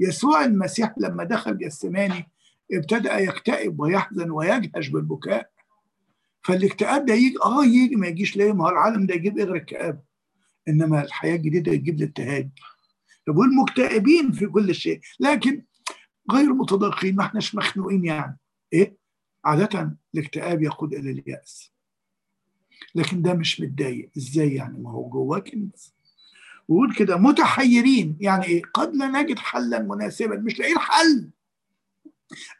[0.00, 2.30] يسوع المسيح لما دخل جسماني
[2.72, 5.50] ابتدأ يكتئب ويحزن ويجهش بالبكاء.
[6.42, 9.98] فالاكتئاب ده يجي آه يجي ما يجيش ليه؟ ما هو العالم ده يجيب اغرى الكآبة
[10.68, 12.48] إنما الحياة الجديدة يجيب الابتهاج.
[13.26, 15.00] بقول مكتئبين في كل شيء.
[15.20, 15.62] لكن
[16.32, 18.38] غير متضايقين ما احناش مخنوقين يعني.
[18.72, 18.96] إيه؟
[19.44, 21.72] عادة الاكتئاب يقود إلى اليأس.
[22.94, 24.10] لكن ده مش متضايق.
[24.16, 25.94] إزاي يعني؟ ما هو جواه كنز.
[26.68, 28.16] ويقول كده متحيرين.
[28.20, 30.36] يعني إيه؟ قد لا نجد حلا مناسبا.
[30.36, 31.30] مش لاقيين حل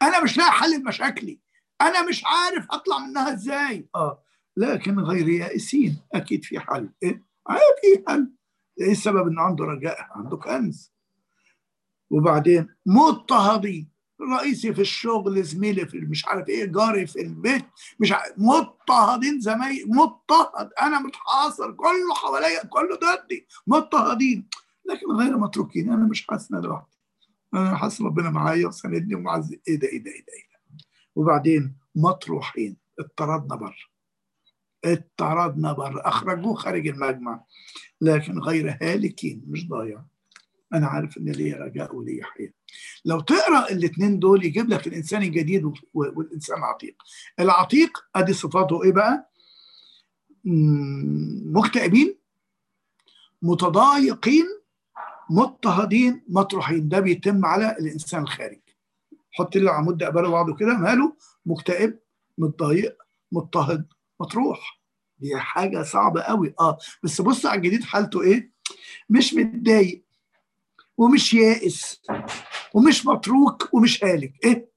[0.01, 1.39] أنا مش لاقي حل لمشاكلي.
[1.81, 3.87] أنا مش عارف أطلع منها إزاي.
[3.95, 4.23] آه.
[4.57, 5.97] لكن غير يائسين.
[6.13, 6.89] أكيد في حل.
[7.03, 7.23] إيه؟
[7.81, 8.31] في حل.
[8.81, 10.94] إيه السبب انه عنده رجاء؟ عنده كنز.
[12.09, 17.65] وبعدين مضطهدين رئيسي في الشغل زميلي في مش عارف إيه جاري في البيت
[17.99, 20.69] مش عارف مضطهدين زمايلي مضطهد.
[20.81, 23.47] أنا متحاصر كله حواليا كله ضدي.
[23.67, 24.47] مضطهدين.
[24.85, 25.89] لكن غير متروكين.
[25.89, 26.97] أنا مش حاسس ان لوحدي
[27.53, 29.55] أنا حاسس ربنا معايا وساندني ومعز.
[29.67, 30.33] إيه ده إيه ده إيه ده,
[30.71, 30.85] ده.
[31.15, 32.77] وبعدين مطروحين.
[32.99, 33.75] اطردنا بره
[34.85, 37.43] اطردنا بره أخرجوه خارج المجمع.
[38.01, 40.03] لكن غير هالكين مش ضايع.
[40.75, 42.51] أنا عارف إن ليا رجاء وليا حياة.
[43.05, 46.95] لو تقرأ الاثنين دول يجيب لك الإنسان الجديد والإنسان العتيق.
[47.39, 49.31] العتيق أدي صفاته إيه بقى؟
[51.45, 52.15] مكتئبين
[53.41, 54.45] متضايقين
[55.29, 58.59] مضطهدين مطروحين ده بيتم على الإنسان الخارج
[59.31, 61.99] حط لي العمود ده قباله بعضه كده ماله؟ مكتئب
[62.37, 62.97] متضايق
[63.31, 63.85] مضطهد
[64.19, 64.81] مطروح.
[65.19, 68.51] دي حاجة صعبة قوي آه بس بص على الجديد حالته إيه؟
[69.09, 70.04] مش متضايق
[70.97, 72.01] ومش يائس
[72.73, 74.33] ومش متروك ومش هالك.
[74.43, 74.69] إيه؟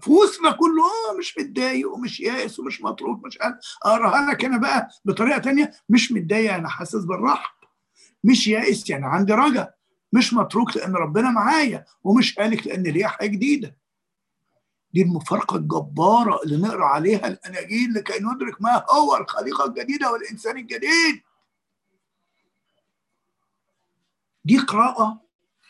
[0.00, 3.38] في وسطنا كله آه مش متضايق ومش يائس ومش متروك مش
[3.82, 7.60] اقراها لك أنا بقى بطريقة تانية مش متضايق أنا حاسس بالراحه
[8.24, 9.74] مش يائس يعني عندي رجا
[10.12, 13.76] مش متروك لأن ربنا معايا ومش هالك لأن ليا حاجة جديدة.
[14.94, 21.22] دي المفارقة الجبارة اللي نقرأ عليها الأناجيل لكي ندرك ما هو الخليقة الجديدة والإنسان الجديد.
[24.44, 25.23] دي قراءة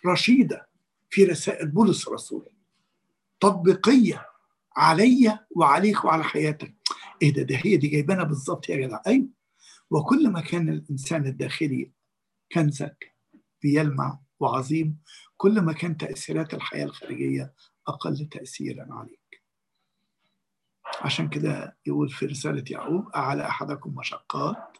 [0.06, 0.68] رشيدة
[1.10, 2.48] في رسائل بولس الرسول
[3.40, 4.26] تطبيقية
[4.76, 6.74] عليا وعليك وعلى حياتك.
[7.22, 9.00] إيه ده؟ ده هي دي جايبانا بالظبط يا جدع.
[9.06, 9.28] أيوه.
[9.90, 11.92] وكل ما كان الإنسان الداخلي
[12.52, 13.14] كنزك
[13.62, 14.98] بيلمع وعظيم
[15.36, 17.54] كل ما كان تأثيرات الحياة الخارجية
[17.88, 19.42] أقل تاثيرا عليك.
[21.00, 24.78] عشان كده يقول في رسالة يعقوب أعلى أحدكم مشقات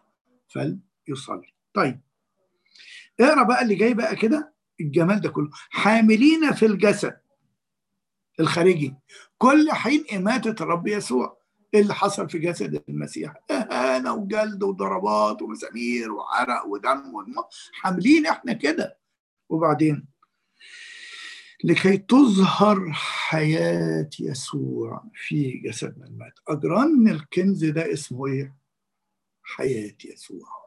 [0.49, 1.55] فليصلي.
[1.75, 2.01] طيب
[3.21, 4.54] اقرأ بقى اللي جاي بقى كده.
[4.81, 5.51] الجمال ده كله.
[5.71, 7.17] حاملين في الجسد
[8.41, 8.95] الخارجي.
[9.39, 11.39] كل حين إماتة الرب يسوع
[11.75, 13.35] اللي حصل في جسد المسيح.
[13.51, 17.35] إهانة وجلد وضربات ومسامير وعرق ودم ودم
[17.73, 18.99] حاملين إحنا كده.
[19.49, 20.07] وبعدين
[21.65, 26.33] لكي تظهر حياة يسوع في جسدنا المات.
[26.49, 28.57] أجران الكنز ده اسمه إيه؟
[29.43, 30.64] حياة يسوع.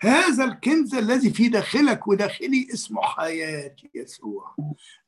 [0.00, 4.56] هذا الكنز الذي في داخلك وداخلي اسمه حياة يسوع.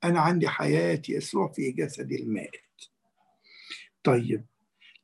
[0.05, 2.61] أنا عندي حياة يسوع في جسد المائت
[4.05, 4.47] طيب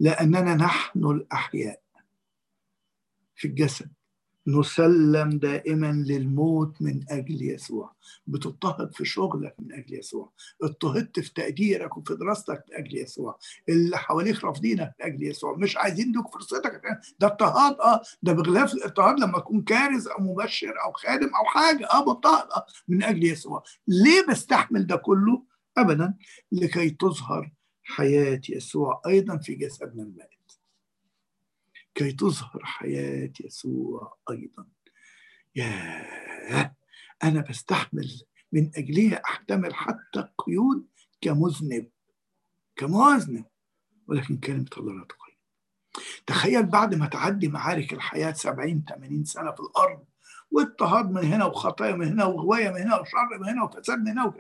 [0.01, 1.83] لأننا نحن الأحياء
[3.37, 3.91] في الجسد.
[4.47, 7.93] نسلم دائما للموت من أجل يسوع.
[8.27, 10.33] بتضطهد في شغلك من أجل يسوع.
[10.63, 13.39] اضطهدت في تقديرك وفي دراستك من أجل يسوع.
[13.69, 15.57] اللي حواليك رافضينك من أجل يسوع.
[15.57, 16.83] مش عايزين يدوك فرصتك.
[17.21, 18.01] ده اضطهاد آه.
[18.23, 21.87] ده بغلاف الاضطهاد لما اكون كارز أو مبشر أو خادم أو حاجة.
[21.87, 23.63] آه بضطهد آه من أجل يسوع.
[23.89, 25.43] ليه بستحمل ده كله؟
[25.79, 26.15] ابدا
[26.53, 27.53] لكي تظهر
[27.85, 30.32] حياة يسوع أيضا في جسدنا المائت
[31.95, 34.67] كي تظهر حياة يسوع أيضا.
[35.57, 36.77] يا
[37.25, 40.87] أنا بستحمل من أجلها أحتمل حتى القيود
[41.21, 41.91] كمذنب.
[42.77, 43.45] كمذنب.
[44.07, 45.37] ولكن كلمة الله لا تقيد.
[46.27, 50.05] تخيل بعد ما تعدي معارك الحياة 70 80 سنة في الأرض
[50.51, 54.35] واضطهاد من هنا وخطايا من هنا وغوايه من هنا وشر من هنا وفساد من هنا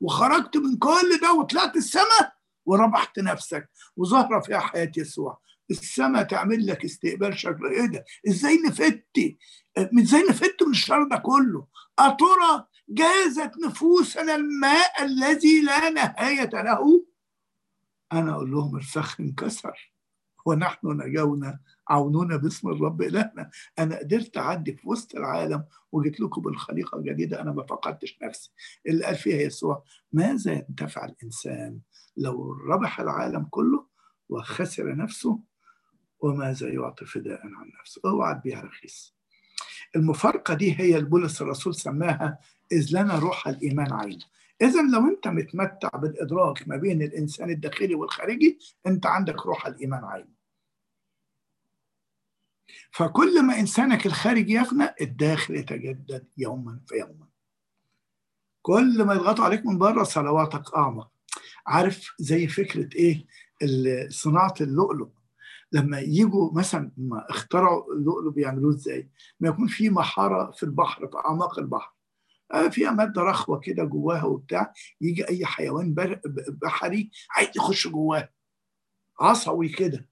[0.00, 2.34] وخرجت من كل ده وطلعت السماء
[2.66, 5.40] وربحت نفسك وظهر فيها حياة يسوع.
[5.70, 9.38] السماء تعمل لك استقبال شكله إيه ده؟ إزاي نفتي
[9.78, 11.66] إزاي نفت من الشر ده كله؟
[11.98, 17.06] أترى جازت نفوسنا الماء الذي لا نهاية له؟
[18.12, 19.94] أنا أقول لهم الفخ انكسر.
[20.46, 23.50] ونحن نجونا عونونا باسم الرب إلهنا.
[23.78, 27.40] أنا قدرت أعدي في وسط العالم وجيت لكم بالخليقة الجديدة.
[27.40, 28.52] أنا ما فقدتش نفسي.
[28.86, 31.80] اللي قال فيها يسوع ماذا ينتفع الإنسان
[32.16, 33.86] لو ربح العالم كله
[34.28, 35.40] وخسر نفسه
[36.24, 38.00] وماذا يعطي فداء عن نفسه.
[38.04, 39.14] اوعى تبيع رخيص.
[39.96, 42.38] المفارقة دي هي البولس الرسول سماها
[42.72, 44.18] إذ لنا روح الإيمان عين.
[44.62, 50.34] إذا لو أنت متمتع بالإدراك ما بين الإنسان الداخلي والخارجي أنت عندك روح الإيمان عين.
[52.90, 57.26] فكل ما إنسانك الخارجي يفنى الداخل يتجدد يوما فيوما
[58.62, 61.10] كل ما يضغطوا عليك من بره صلواتك أعمق.
[61.66, 63.26] عارف زي فكرة إيه؟
[64.08, 65.08] صناعة اللؤلؤ.
[65.74, 69.10] لما يجوا مثلا ما اخترعوا اللؤلؤ بيعملوه إزاي؟
[69.40, 71.94] ما يكون في محارة في البحر في أعماق البحر.
[72.52, 75.94] آه فيها ماده رخوة كده جواها وبتاع يجي أي حيوان
[76.62, 78.28] بحري عايز يخش جواها
[79.20, 80.08] عصوي كده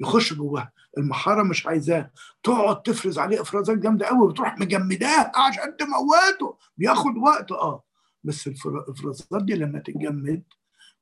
[0.00, 2.10] يخش جواها المحارة مش عايزاه.
[2.42, 6.58] تقعد تفرز عليه إفرازات جامدة قوي وتروح مجمداه عشان تموته.
[6.76, 7.84] بياخد وقت آه.
[8.24, 10.42] بس الإفرازات دي لما تتجمد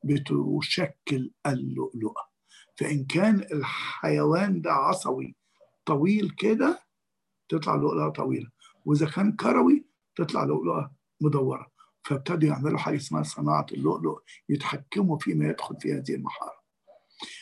[0.04, 2.33] بتشكل اللؤلؤة.
[2.76, 5.36] فإن كان الحيوان ده عصوي
[5.86, 6.82] طويل كده
[7.48, 8.48] تطلع لؤلؤة طويلة.
[8.84, 9.84] وإذا كان كروي
[10.16, 11.70] تطلع لؤلؤة مدورة.
[12.04, 16.64] فابتدوا يعملوا حاجة اسمها صناعة اللؤلؤ يتحكموا فيما يدخل في هذه المحارة.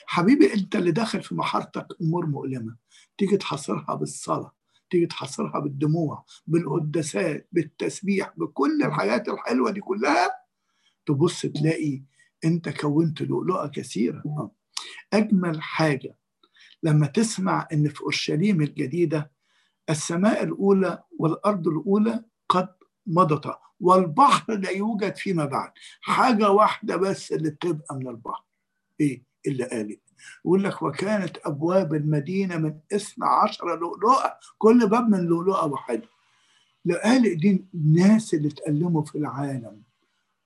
[0.06, 2.76] حبيبي أنت اللي داخل في محارتك أمور مؤلمة.
[3.18, 4.52] تيجي تحصرها بالصلاة
[4.90, 10.30] تيجي تحصرها بالدموع بالقداسات بالتسبيح بكل الحاجات الحلوة دي كلها
[11.06, 12.02] تبص تلاقي
[12.44, 14.22] أنت كونت لؤلؤة كثيرة.
[15.12, 16.16] أجمل حاجة
[16.82, 19.30] لما تسمع إن في أورشليم الجديدة
[19.90, 22.68] السماء الأولى والأرض الأولى قد
[23.06, 25.70] مضت والبحر لا يوجد فيما بعد.
[26.00, 28.44] حاجة واحدة بس اللي بتبقى من البحر.
[29.00, 30.00] إيه اللي قالت
[30.44, 34.38] يقول لك وكانت أبواب المدينة من اثنى عشر لؤلؤة.
[34.58, 36.08] كل باب من لؤلؤة واحدة
[36.84, 39.82] لقالق دي الناس اللي اتألموا في العالم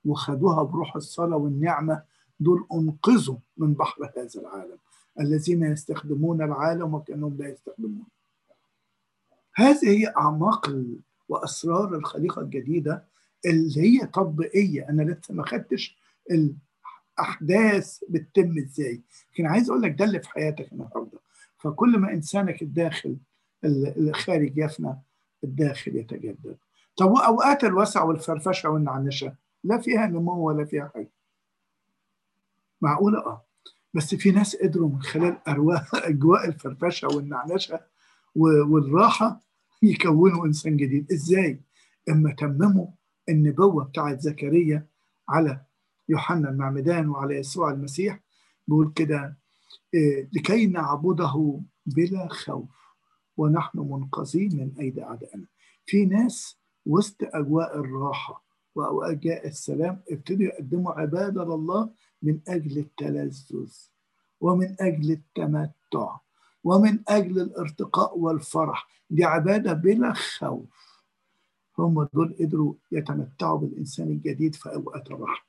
[0.04, 2.02] وخدوها بروح الصلاة والنعمة
[2.40, 4.78] دول أنقذوا من بحر هذا العالم
[5.20, 8.06] الذين يستخدمون العالم وكأنهم لا يستخدمون.
[9.54, 10.76] هذه هي أعماق
[11.28, 13.04] وأسرار الخليقة الجديدة
[13.46, 15.98] اللي هي تطبيقيه أنا لسه ما خدتش
[16.30, 19.02] الأحداث بتتم إزاي.
[19.32, 21.18] لكن عايز أقول لك ده اللي في حياتك النهارده.
[21.58, 23.16] فكل ما إنسانك الداخل
[23.64, 24.94] الخارج يفنى
[25.44, 26.56] الداخل يتجدد.
[26.96, 31.10] طب وأوقات الوسع والفرفشة والنعنشة؟ لا فيها نمو ولا فيها حاجة.
[32.86, 33.46] معقولة؟ آه.
[33.94, 37.80] بس في ناس قدروا من خلال أرواح أجواء الفرفشة والنعنشة
[38.70, 39.40] والراحة
[39.82, 41.12] يكونوا إنسان جديد.
[41.12, 41.60] إزاي؟
[42.08, 42.86] إما تمموا
[43.28, 44.86] النبوة بتاعت زكريا
[45.28, 45.60] على
[46.08, 48.20] يوحنا المعمدان وعلى يسوع المسيح.
[48.68, 49.36] بيقول كده
[49.94, 52.68] إيه لكي نعبده بلا خوف
[53.36, 55.46] ونحن منقذين من أيدي أعدائنا.
[55.86, 58.44] في ناس وسط أجواء الراحة
[58.74, 61.90] وأجواء السلام ابتدوا يقدموا عبادة لله
[62.26, 63.72] من أجل التلذذ
[64.40, 66.16] ومن أجل التمتع
[66.64, 70.96] ومن أجل الارتقاء والفرح دي عبادة بلا خوف.
[71.78, 75.46] هم دول قدروا يتمتعوا بالإنسان الجديد في أوقات الراحة.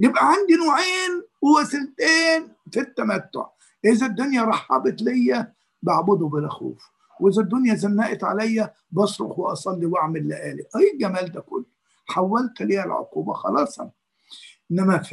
[0.00, 3.46] يبقى عندي نوعين ووسيلتين في التمتع.
[3.84, 6.90] إذا الدنيا رحبت ليا بعبده بلا خوف
[7.20, 10.62] وإذا الدنيا زنقت عليا بصرخ وأصلي وأعمل لآلي.
[10.76, 11.64] أي الجمال ده كله.
[12.06, 13.78] حولت ليها العقوبة خلاص
[14.70, 15.12] إنما في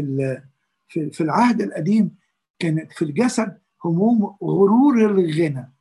[0.87, 2.15] في, في العهد القديم
[2.59, 5.71] كانت في الجسد هموم غرور الغنى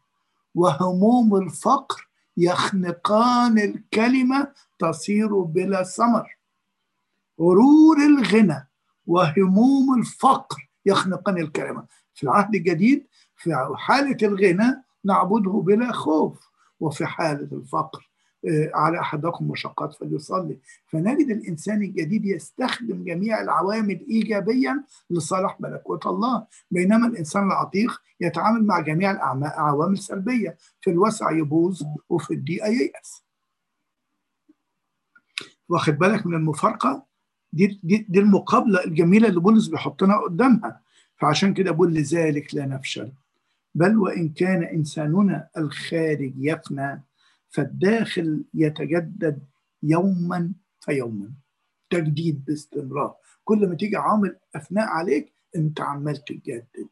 [0.54, 6.36] وهموم الفقر يخنقان الكلمة تصير بلا ثمر.
[7.40, 8.68] غرور الغنى
[9.07, 11.86] وهموم الفقر يخنقان الكلمة.
[12.14, 16.48] في العهد الجديد في حالة الغنى نعبده بلا خوف
[16.80, 18.05] وفي حالة الفقر
[18.74, 20.59] على أحدكم مشقات فليصلي.
[20.86, 26.47] فنجد الإنسان الجديد يستخدم جميع العوامل إيجابيا لصالح ملكوت الله.
[26.70, 30.57] بينما الإنسان العتيق يتعامل مع جميع العوامل سلبية.
[30.80, 33.22] في الوسع يبوظ وفي الضيقة ييأس.
[35.68, 37.07] واخد بالك من المفارقة؟
[37.53, 40.80] دي, دي, دي المقابلة الجميلة اللي بولس بيحطنا قدامها.
[41.16, 43.12] فعشان كده بقول لذلك لا نفشل.
[43.74, 47.03] بل وإن كان إنساننا الخارج يفنى
[47.57, 49.42] فالداخل يتجدد
[49.82, 51.30] يوما فيوما
[51.90, 53.14] تجديد باستمرار.
[53.44, 56.88] كل ما تيجي عامل أفناء عليك أنت عمال تتجدد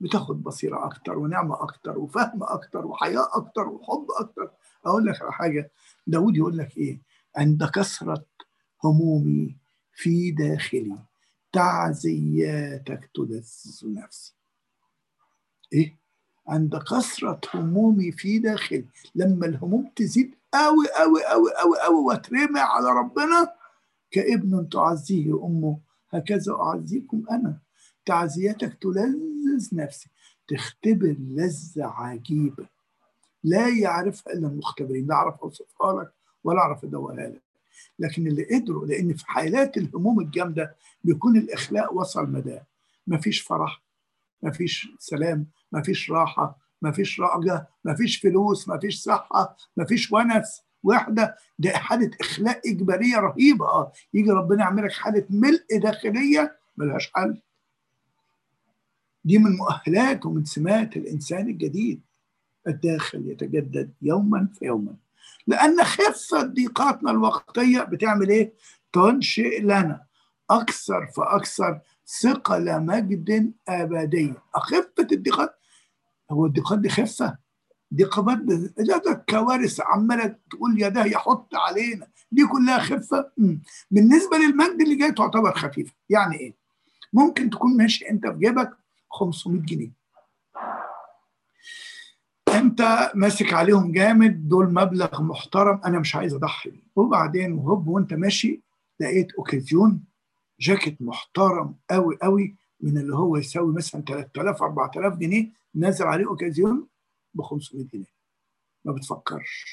[0.00, 4.50] بتاخد بصيرة أكتر ونعمة أكتر وفهم أكتر وحياة أكتر وحب أكتر.
[4.86, 5.70] أقول لك على حاجة
[6.06, 6.98] داود يقول لك إيه؟
[7.36, 8.24] عند كثرة
[8.84, 9.56] همومي
[9.92, 10.98] في داخلي
[11.52, 13.46] تعزياتك تلذ
[13.84, 14.34] نفسي.
[15.72, 15.96] إيه؟
[16.48, 18.84] عند كثرة همومي في داخلي
[19.14, 23.52] لما الهموم تزيد قوي قوي قوي قوي قوي واترمي على ربنا
[24.10, 25.78] كابن تعزيه أمه.
[26.10, 27.58] هكذا أعزيكم أنا.
[28.06, 30.08] تعزيتك تلذذ نفسي.
[30.48, 32.66] تختبر لذة عجيبة
[33.44, 35.06] لا يعرفها إلا المختبرين.
[35.06, 36.12] لا أعرف أوصفها لك
[36.44, 37.42] ولا أعرف أدوها لك.
[37.98, 40.74] لكن اللي قدروا لأن في حالات الهموم الجامدة
[41.04, 42.62] بيكون الإخلاء وصل مداه
[43.06, 43.82] مفيش فرح.
[44.42, 51.36] مفيش سلام مفيش راحة مفيش رأجة مفيش فلوس مفيش صحة مفيش ونس وحدة.
[51.58, 53.66] ده حالة إخلاء إجبارية رهيبة.
[53.66, 57.40] آه يجي ربنا يعمل لك حالة ملء داخلية ملهاش حل.
[59.24, 62.00] دي من مؤهلات ومن سمات الإنسان الجديد.
[62.66, 64.96] الداخل يتجدد يوما فيوما
[65.46, 68.52] لأن خفة ضيقاتنا الوقتية بتعمل إيه؟
[68.92, 70.04] تنشئ لنا
[70.50, 74.34] أكثر فأكثر ثقل مجد أبدي.
[74.54, 75.54] أخفة الضيقات
[76.30, 77.38] هو الضيقات دي خفة؟
[77.94, 83.30] ضيقات ده كوارث عمالة تقول يا ده يحط علينا دي كلها خفة.
[83.90, 85.92] بالنسبة للمجد اللي جاي تعتبر خفيفة.
[86.08, 86.54] يعني إيه؟
[87.12, 88.70] ممكن تكون ماشي أنت في جيبك
[89.10, 89.90] 500 جنيه.
[92.54, 96.70] أنت ماسك عليهم جامد دول مبلغ محترم أنا مش عايز أضحي.
[96.70, 98.62] بيه وبعدين وهوب وأنت ماشي
[99.00, 100.04] لقيت أوكازيون
[100.60, 106.86] جاكيت محترم قوي قوي من اللي هو يساوي مثلا 3000 4000 جنيه نازل عليه أوكازيون
[107.34, 108.18] ب 500 جنيه.
[108.84, 109.64] ما بتفكرش.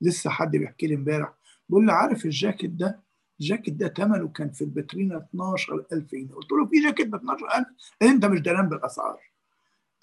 [0.00, 1.34] لسه حد بيحكي لي امبارح
[1.68, 3.00] بيقول لي عارف الجاكيت ده؟
[3.40, 6.34] الجاكيت ده ثمنه كان في البترينا 12000 جنيه.
[6.34, 7.66] قلت له في جاكيت ب 12000
[8.02, 9.20] انت مش دريان بالأسعار.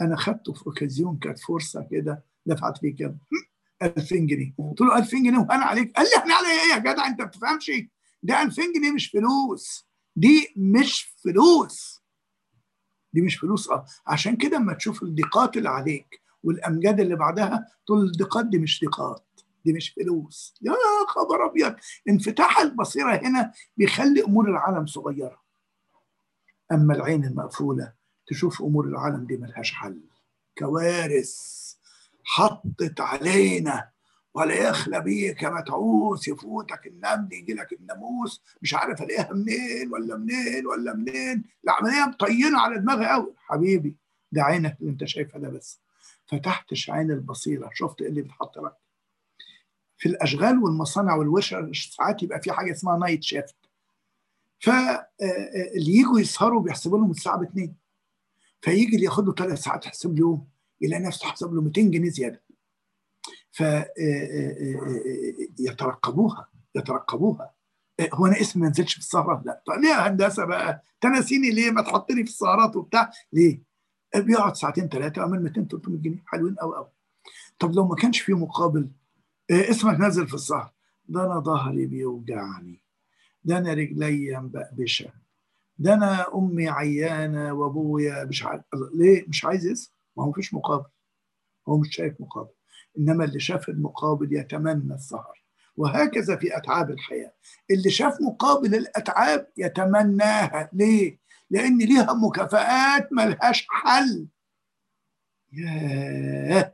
[0.01, 3.17] أنا خدته في أوكازيون كانت فرصة كده دفعت فيه كام؟
[3.81, 4.53] 2000 جنيه.
[4.57, 5.91] قلت له 2000 جنيه وأنا عليك.
[5.95, 7.71] قال لي إحنا علي إيه يا جدع؟ انت ما بتفهمش.
[8.23, 9.88] ده 2000 جنيه مش فلوس.
[10.19, 12.01] دي مش فلوس.
[13.13, 13.85] دي مش فلوس آه.
[14.07, 19.25] عشان كده اما تشوف الضيقات اللي عليك والأمجاد اللي بعدها تقول الضيقات دي مش ضيقات
[19.65, 20.53] دي مش فلوس.
[20.61, 20.73] يا
[21.07, 21.75] خبر أبيض!
[22.09, 25.41] انفتاح البصيرة هنا بيخلي أمور العالم صغيرة.
[26.71, 27.93] أما العين المقفولة
[28.27, 30.01] تشوف أمور العالم دي ملهاش حل.
[30.57, 31.35] كوارث
[32.23, 33.89] حطت علينا.
[34.39, 38.41] ولا يخلى بيك يا متعوس يفوتك النمل يجي لك الناموس.
[38.61, 41.43] مش عارف ألاقيها منين ولا منين ولا منين.
[41.63, 43.95] العملية مطينة على دماغي قوي حبيبي
[44.31, 45.79] ده عينك اللي أنت شايفها ده بس.
[46.27, 47.69] فتحتش عين البصيرة.
[47.73, 48.73] شفت إيه اللي بيتحط لك
[49.97, 51.55] في الأشغال والمصانع والورش
[51.97, 53.55] ساعات يبقى في حاجة اسمها night shift
[54.59, 57.73] فاللي يجوا يسهروا بيحسبوا لهم الساعة ب 2
[58.61, 60.47] فيجي اللي ياخد له ثلاث ساعات يحسب له يوم
[60.81, 62.41] يلاقي نفسه حسب له 200 جنيه زيادة.
[63.51, 63.63] ف
[65.59, 67.53] يترقبوها يترقبوها.
[68.13, 69.63] هو أنا اسمي ما نزلش في السهره لا.
[69.67, 73.11] طب ليه هندسة بقى؟ تناسيني ليه؟ ما تحطني في السهرات وبتاع.
[73.33, 73.61] ليه؟
[74.15, 76.23] بيقعد ساعتين ثلاثة عمل 200 300 جنيه.
[76.25, 76.89] حلوين قوي قوي
[77.59, 78.89] طب لو ما كانش في مقابل
[79.51, 80.73] اسمك نازل في السهر.
[81.05, 82.81] ده أنا ظهري بيوجعني.
[83.43, 85.11] ده أنا رجلي مبقبشه
[85.77, 88.63] ده أنا أمي عيانة وأبويا مش عارف.
[88.93, 90.89] ليه؟ مش عايز يسمع ما هو مفيش مقابل.
[91.67, 92.51] هو مش شايف مقابل.
[92.97, 95.43] إنما اللي شاف المقابل يتمنى السهر.
[95.77, 97.33] وهكذا في أتعاب الحياة.
[97.71, 100.69] اللي شاف مقابل الأتعاب يتمناها.
[100.73, 101.19] ليه؟
[101.49, 104.27] لأن ليها مكافآت ملهاش حل.
[105.53, 106.73] ياه!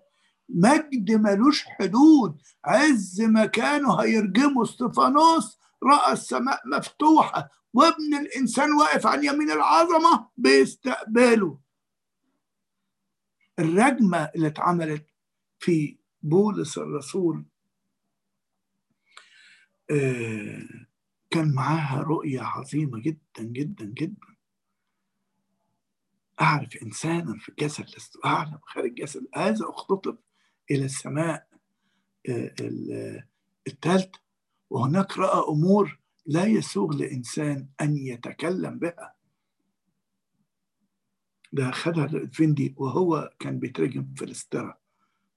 [0.49, 2.41] مجد ملوش حدود.
[2.65, 7.49] عز ما كانوا هيرجموا استفانوس رأى السماء مفتوحة.
[7.73, 11.59] وابن الإنسان واقف عن يمين العظمة بيستقبله
[13.59, 15.05] الرجمة اللي اتعملت
[15.59, 17.45] في بولس الرسول
[19.91, 20.87] آه
[21.29, 24.35] كان معاها رؤية عظيمة جدا جدا جدا.
[26.41, 29.27] أعرف إنسانا في الجسد لست أعلم خارج الجسد.
[29.35, 30.17] هذا أختطف
[30.71, 31.47] إلى السماء
[33.67, 34.19] الثالثة
[34.69, 39.15] وهناك رأى أمور لا يسوغ لإنسان أن يتكلم بها.
[41.53, 44.77] ده خدها الفندي وهو كان بيترجم الاسترا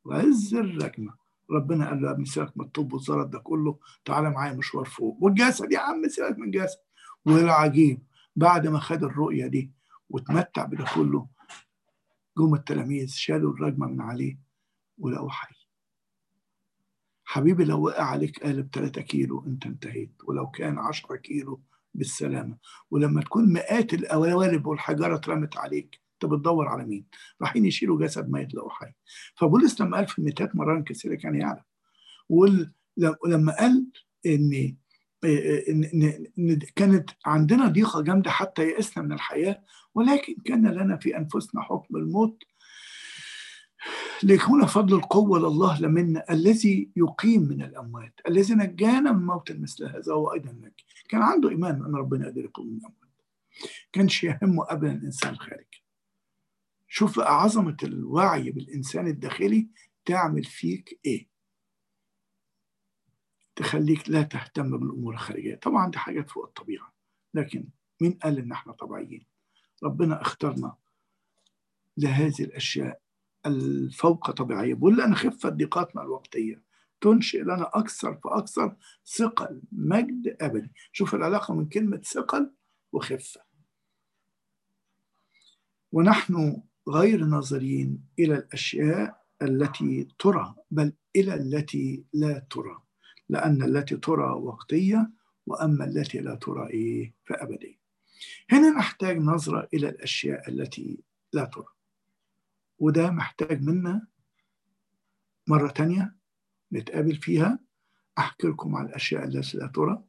[0.04, 1.14] وعز الرجمة
[1.50, 5.18] ربنا قال له يا ابني سيبك من الطب والزلط ده كله تعالى معايا مشوار فوق.
[5.20, 6.78] والجسد يا عم سيبك من الجسد.
[7.26, 8.02] والعجيب
[8.36, 9.72] بعد ما خد الرؤية دي
[10.10, 11.28] وتمتع بده كله
[12.38, 14.38] جم التلاميذ شالوا الرجمة من عليه
[14.98, 15.54] ولقوه حي.
[17.24, 20.12] حبيبي لو وقع عليك قالب 3 كيلو انت انتهيت.
[20.24, 21.62] ولو كان 10 كيلو
[21.94, 22.56] بالسلامة.
[22.90, 27.06] ولما تكون مئات القوالب والحجارة اترمت عليك انت بتدور على مين؟
[27.42, 28.92] رايحين يشيلوا جسد ميت لقوا حي
[29.34, 31.62] فبولس لما قال في الميتات مرات كثيرة كان يعلم.
[32.28, 33.86] ولما قال
[34.26, 34.76] ان
[35.24, 39.62] إن كانت عندنا ضيقة جامدة حتى يئسنا من الحياة
[39.94, 42.42] ولكن كان لنا في أنفسنا حكم الموت.
[44.22, 50.12] ليكون فضل القوة لله لمنا الذي يقيم من الأموات الذي نجانا من موت مثل هذا
[50.12, 52.98] هو أيضا نجي كان عنده إيمان أن ربنا يقدر يقوم من الأموات.
[53.92, 55.84] كانش يهمه أبدا الإنسان الخارجي.
[56.88, 59.68] شوف عظمة الوعي بالإنسان الداخلي
[60.04, 61.28] تعمل فيك إيه؟
[63.56, 65.54] تخليك لا تهتم بالأمور الخارجية.
[65.54, 66.92] طبعا دي حاجات فوق الطبيعة
[67.34, 67.68] لكن
[68.00, 69.26] مين قال إن إحنا طبيعيين؟
[69.82, 70.76] ربنا اختارنا
[71.96, 73.00] لهذه الأشياء
[73.46, 74.74] الفوق طبيعية.
[74.74, 76.62] بقول لنا خفه ضيقاتنا الوقتية
[77.00, 78.76] تنشئ لنا أكثر فأكثر
[79.06, 80.72] ثقل مجد أبدي.
[80.92, 82.52] شوف العلاقة من كلمة ثقل
[82.92, 83.40] وخفة.
[85.92, 92.78] ونحن غير ناظرين إلى الأشياء التي ترى بل إلى التي لا ترى
[93.28, 95.10] لأن التي ترى وقتية
[95.46, 97.78] وأما التي لا ترى إيه فأبدية.
[98.50, 101.66] هنا نحتاج نظرة إلى الأشياء التي لا ترى.
[102.78, 104.06] وده محتاج منا
[105.46, 106.14] مرة تانية
[106.72, 107.58] نتقابل فيها.
[108.18, 110.04] أحكي لكم على الأشياء التي لا ترى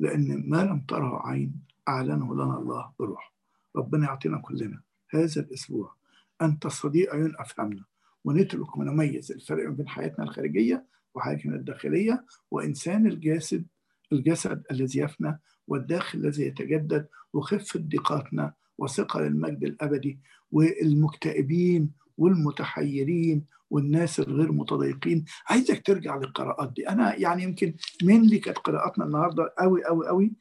[0.00, 3.32] لأن ما لم تره عين أعلنه لنا الله بروح
[3.76, 4.82] ربنا يعطينا كلنا.
[5.16, 5.94] هذا الأسبوع.
[6.42, 7.84] أن تستطيع عيون أفهمنا
[8.24, 13.66] ونترك ونميز الفرق بين حياتنا الخارجية وحياتنا الداخلية وإنسان الجسد
[14.12, 20.20] الجسد الذي يفنى والداخل الذي يتجدد وخفة ضيقاتنا وثقل المجد الأبدي
[20.52, 25.24] والمكتئبين والمتحيرين والناس الغير متضايقين.
[25.48, 26.88] عايزك ترجع للقراءات دي.
[26.88, 30.32] أنا يعني يمكن اللي كانت قراءاتنا النهاردة قوي قوي قوي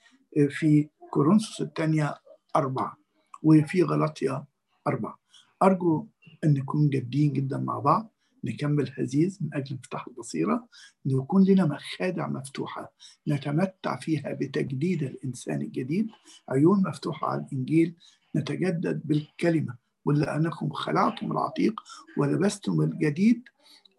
[0.49, 2.15] في كورنثوس الثانية
[2.55, 2.97] أربعة
[3.43, 4.45] وفي غلطية
[4.87, 5.19] أربعة.
[5.63, 6.07] أرجو
[6.43, 8.11] أن نكون جادين جدا مع بعض
[8.43, 10.67] نكمل هزيز من أجل انفتاح البصيرة
[11.05, 12.93] يكون لنا مخادع مفتوحة
[13.27, 16.07] نتمتع فيها بتجديد الإنسان الجديد.
[16.49, 17.95] عيون مفتوحة على الإنجيل
[18.35, 19.75] نتجدد بالكلمة.
[20.05, 21.81] ولا أنكم خلعتم العتيق
[22.17, 23.43] ولبستم الجديد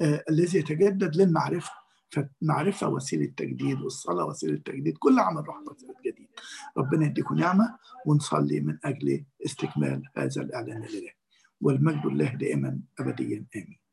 [0.01, 1.86] آه الذي يتجدد للمعرفة.
[2.11, 6.29] فالمعرفة وسيلة تجديد والصلاة وسيلة تجديد كل عمل روح وسيلة جديد.
[6.77, 11.13] ربنا يديكم نعمة ونصلي من أجل استكمال هذا الإعلان الإلهي
[11.61, 13.47] والمجد الله دائما أبديا.
[13.57, 13.86] آمين.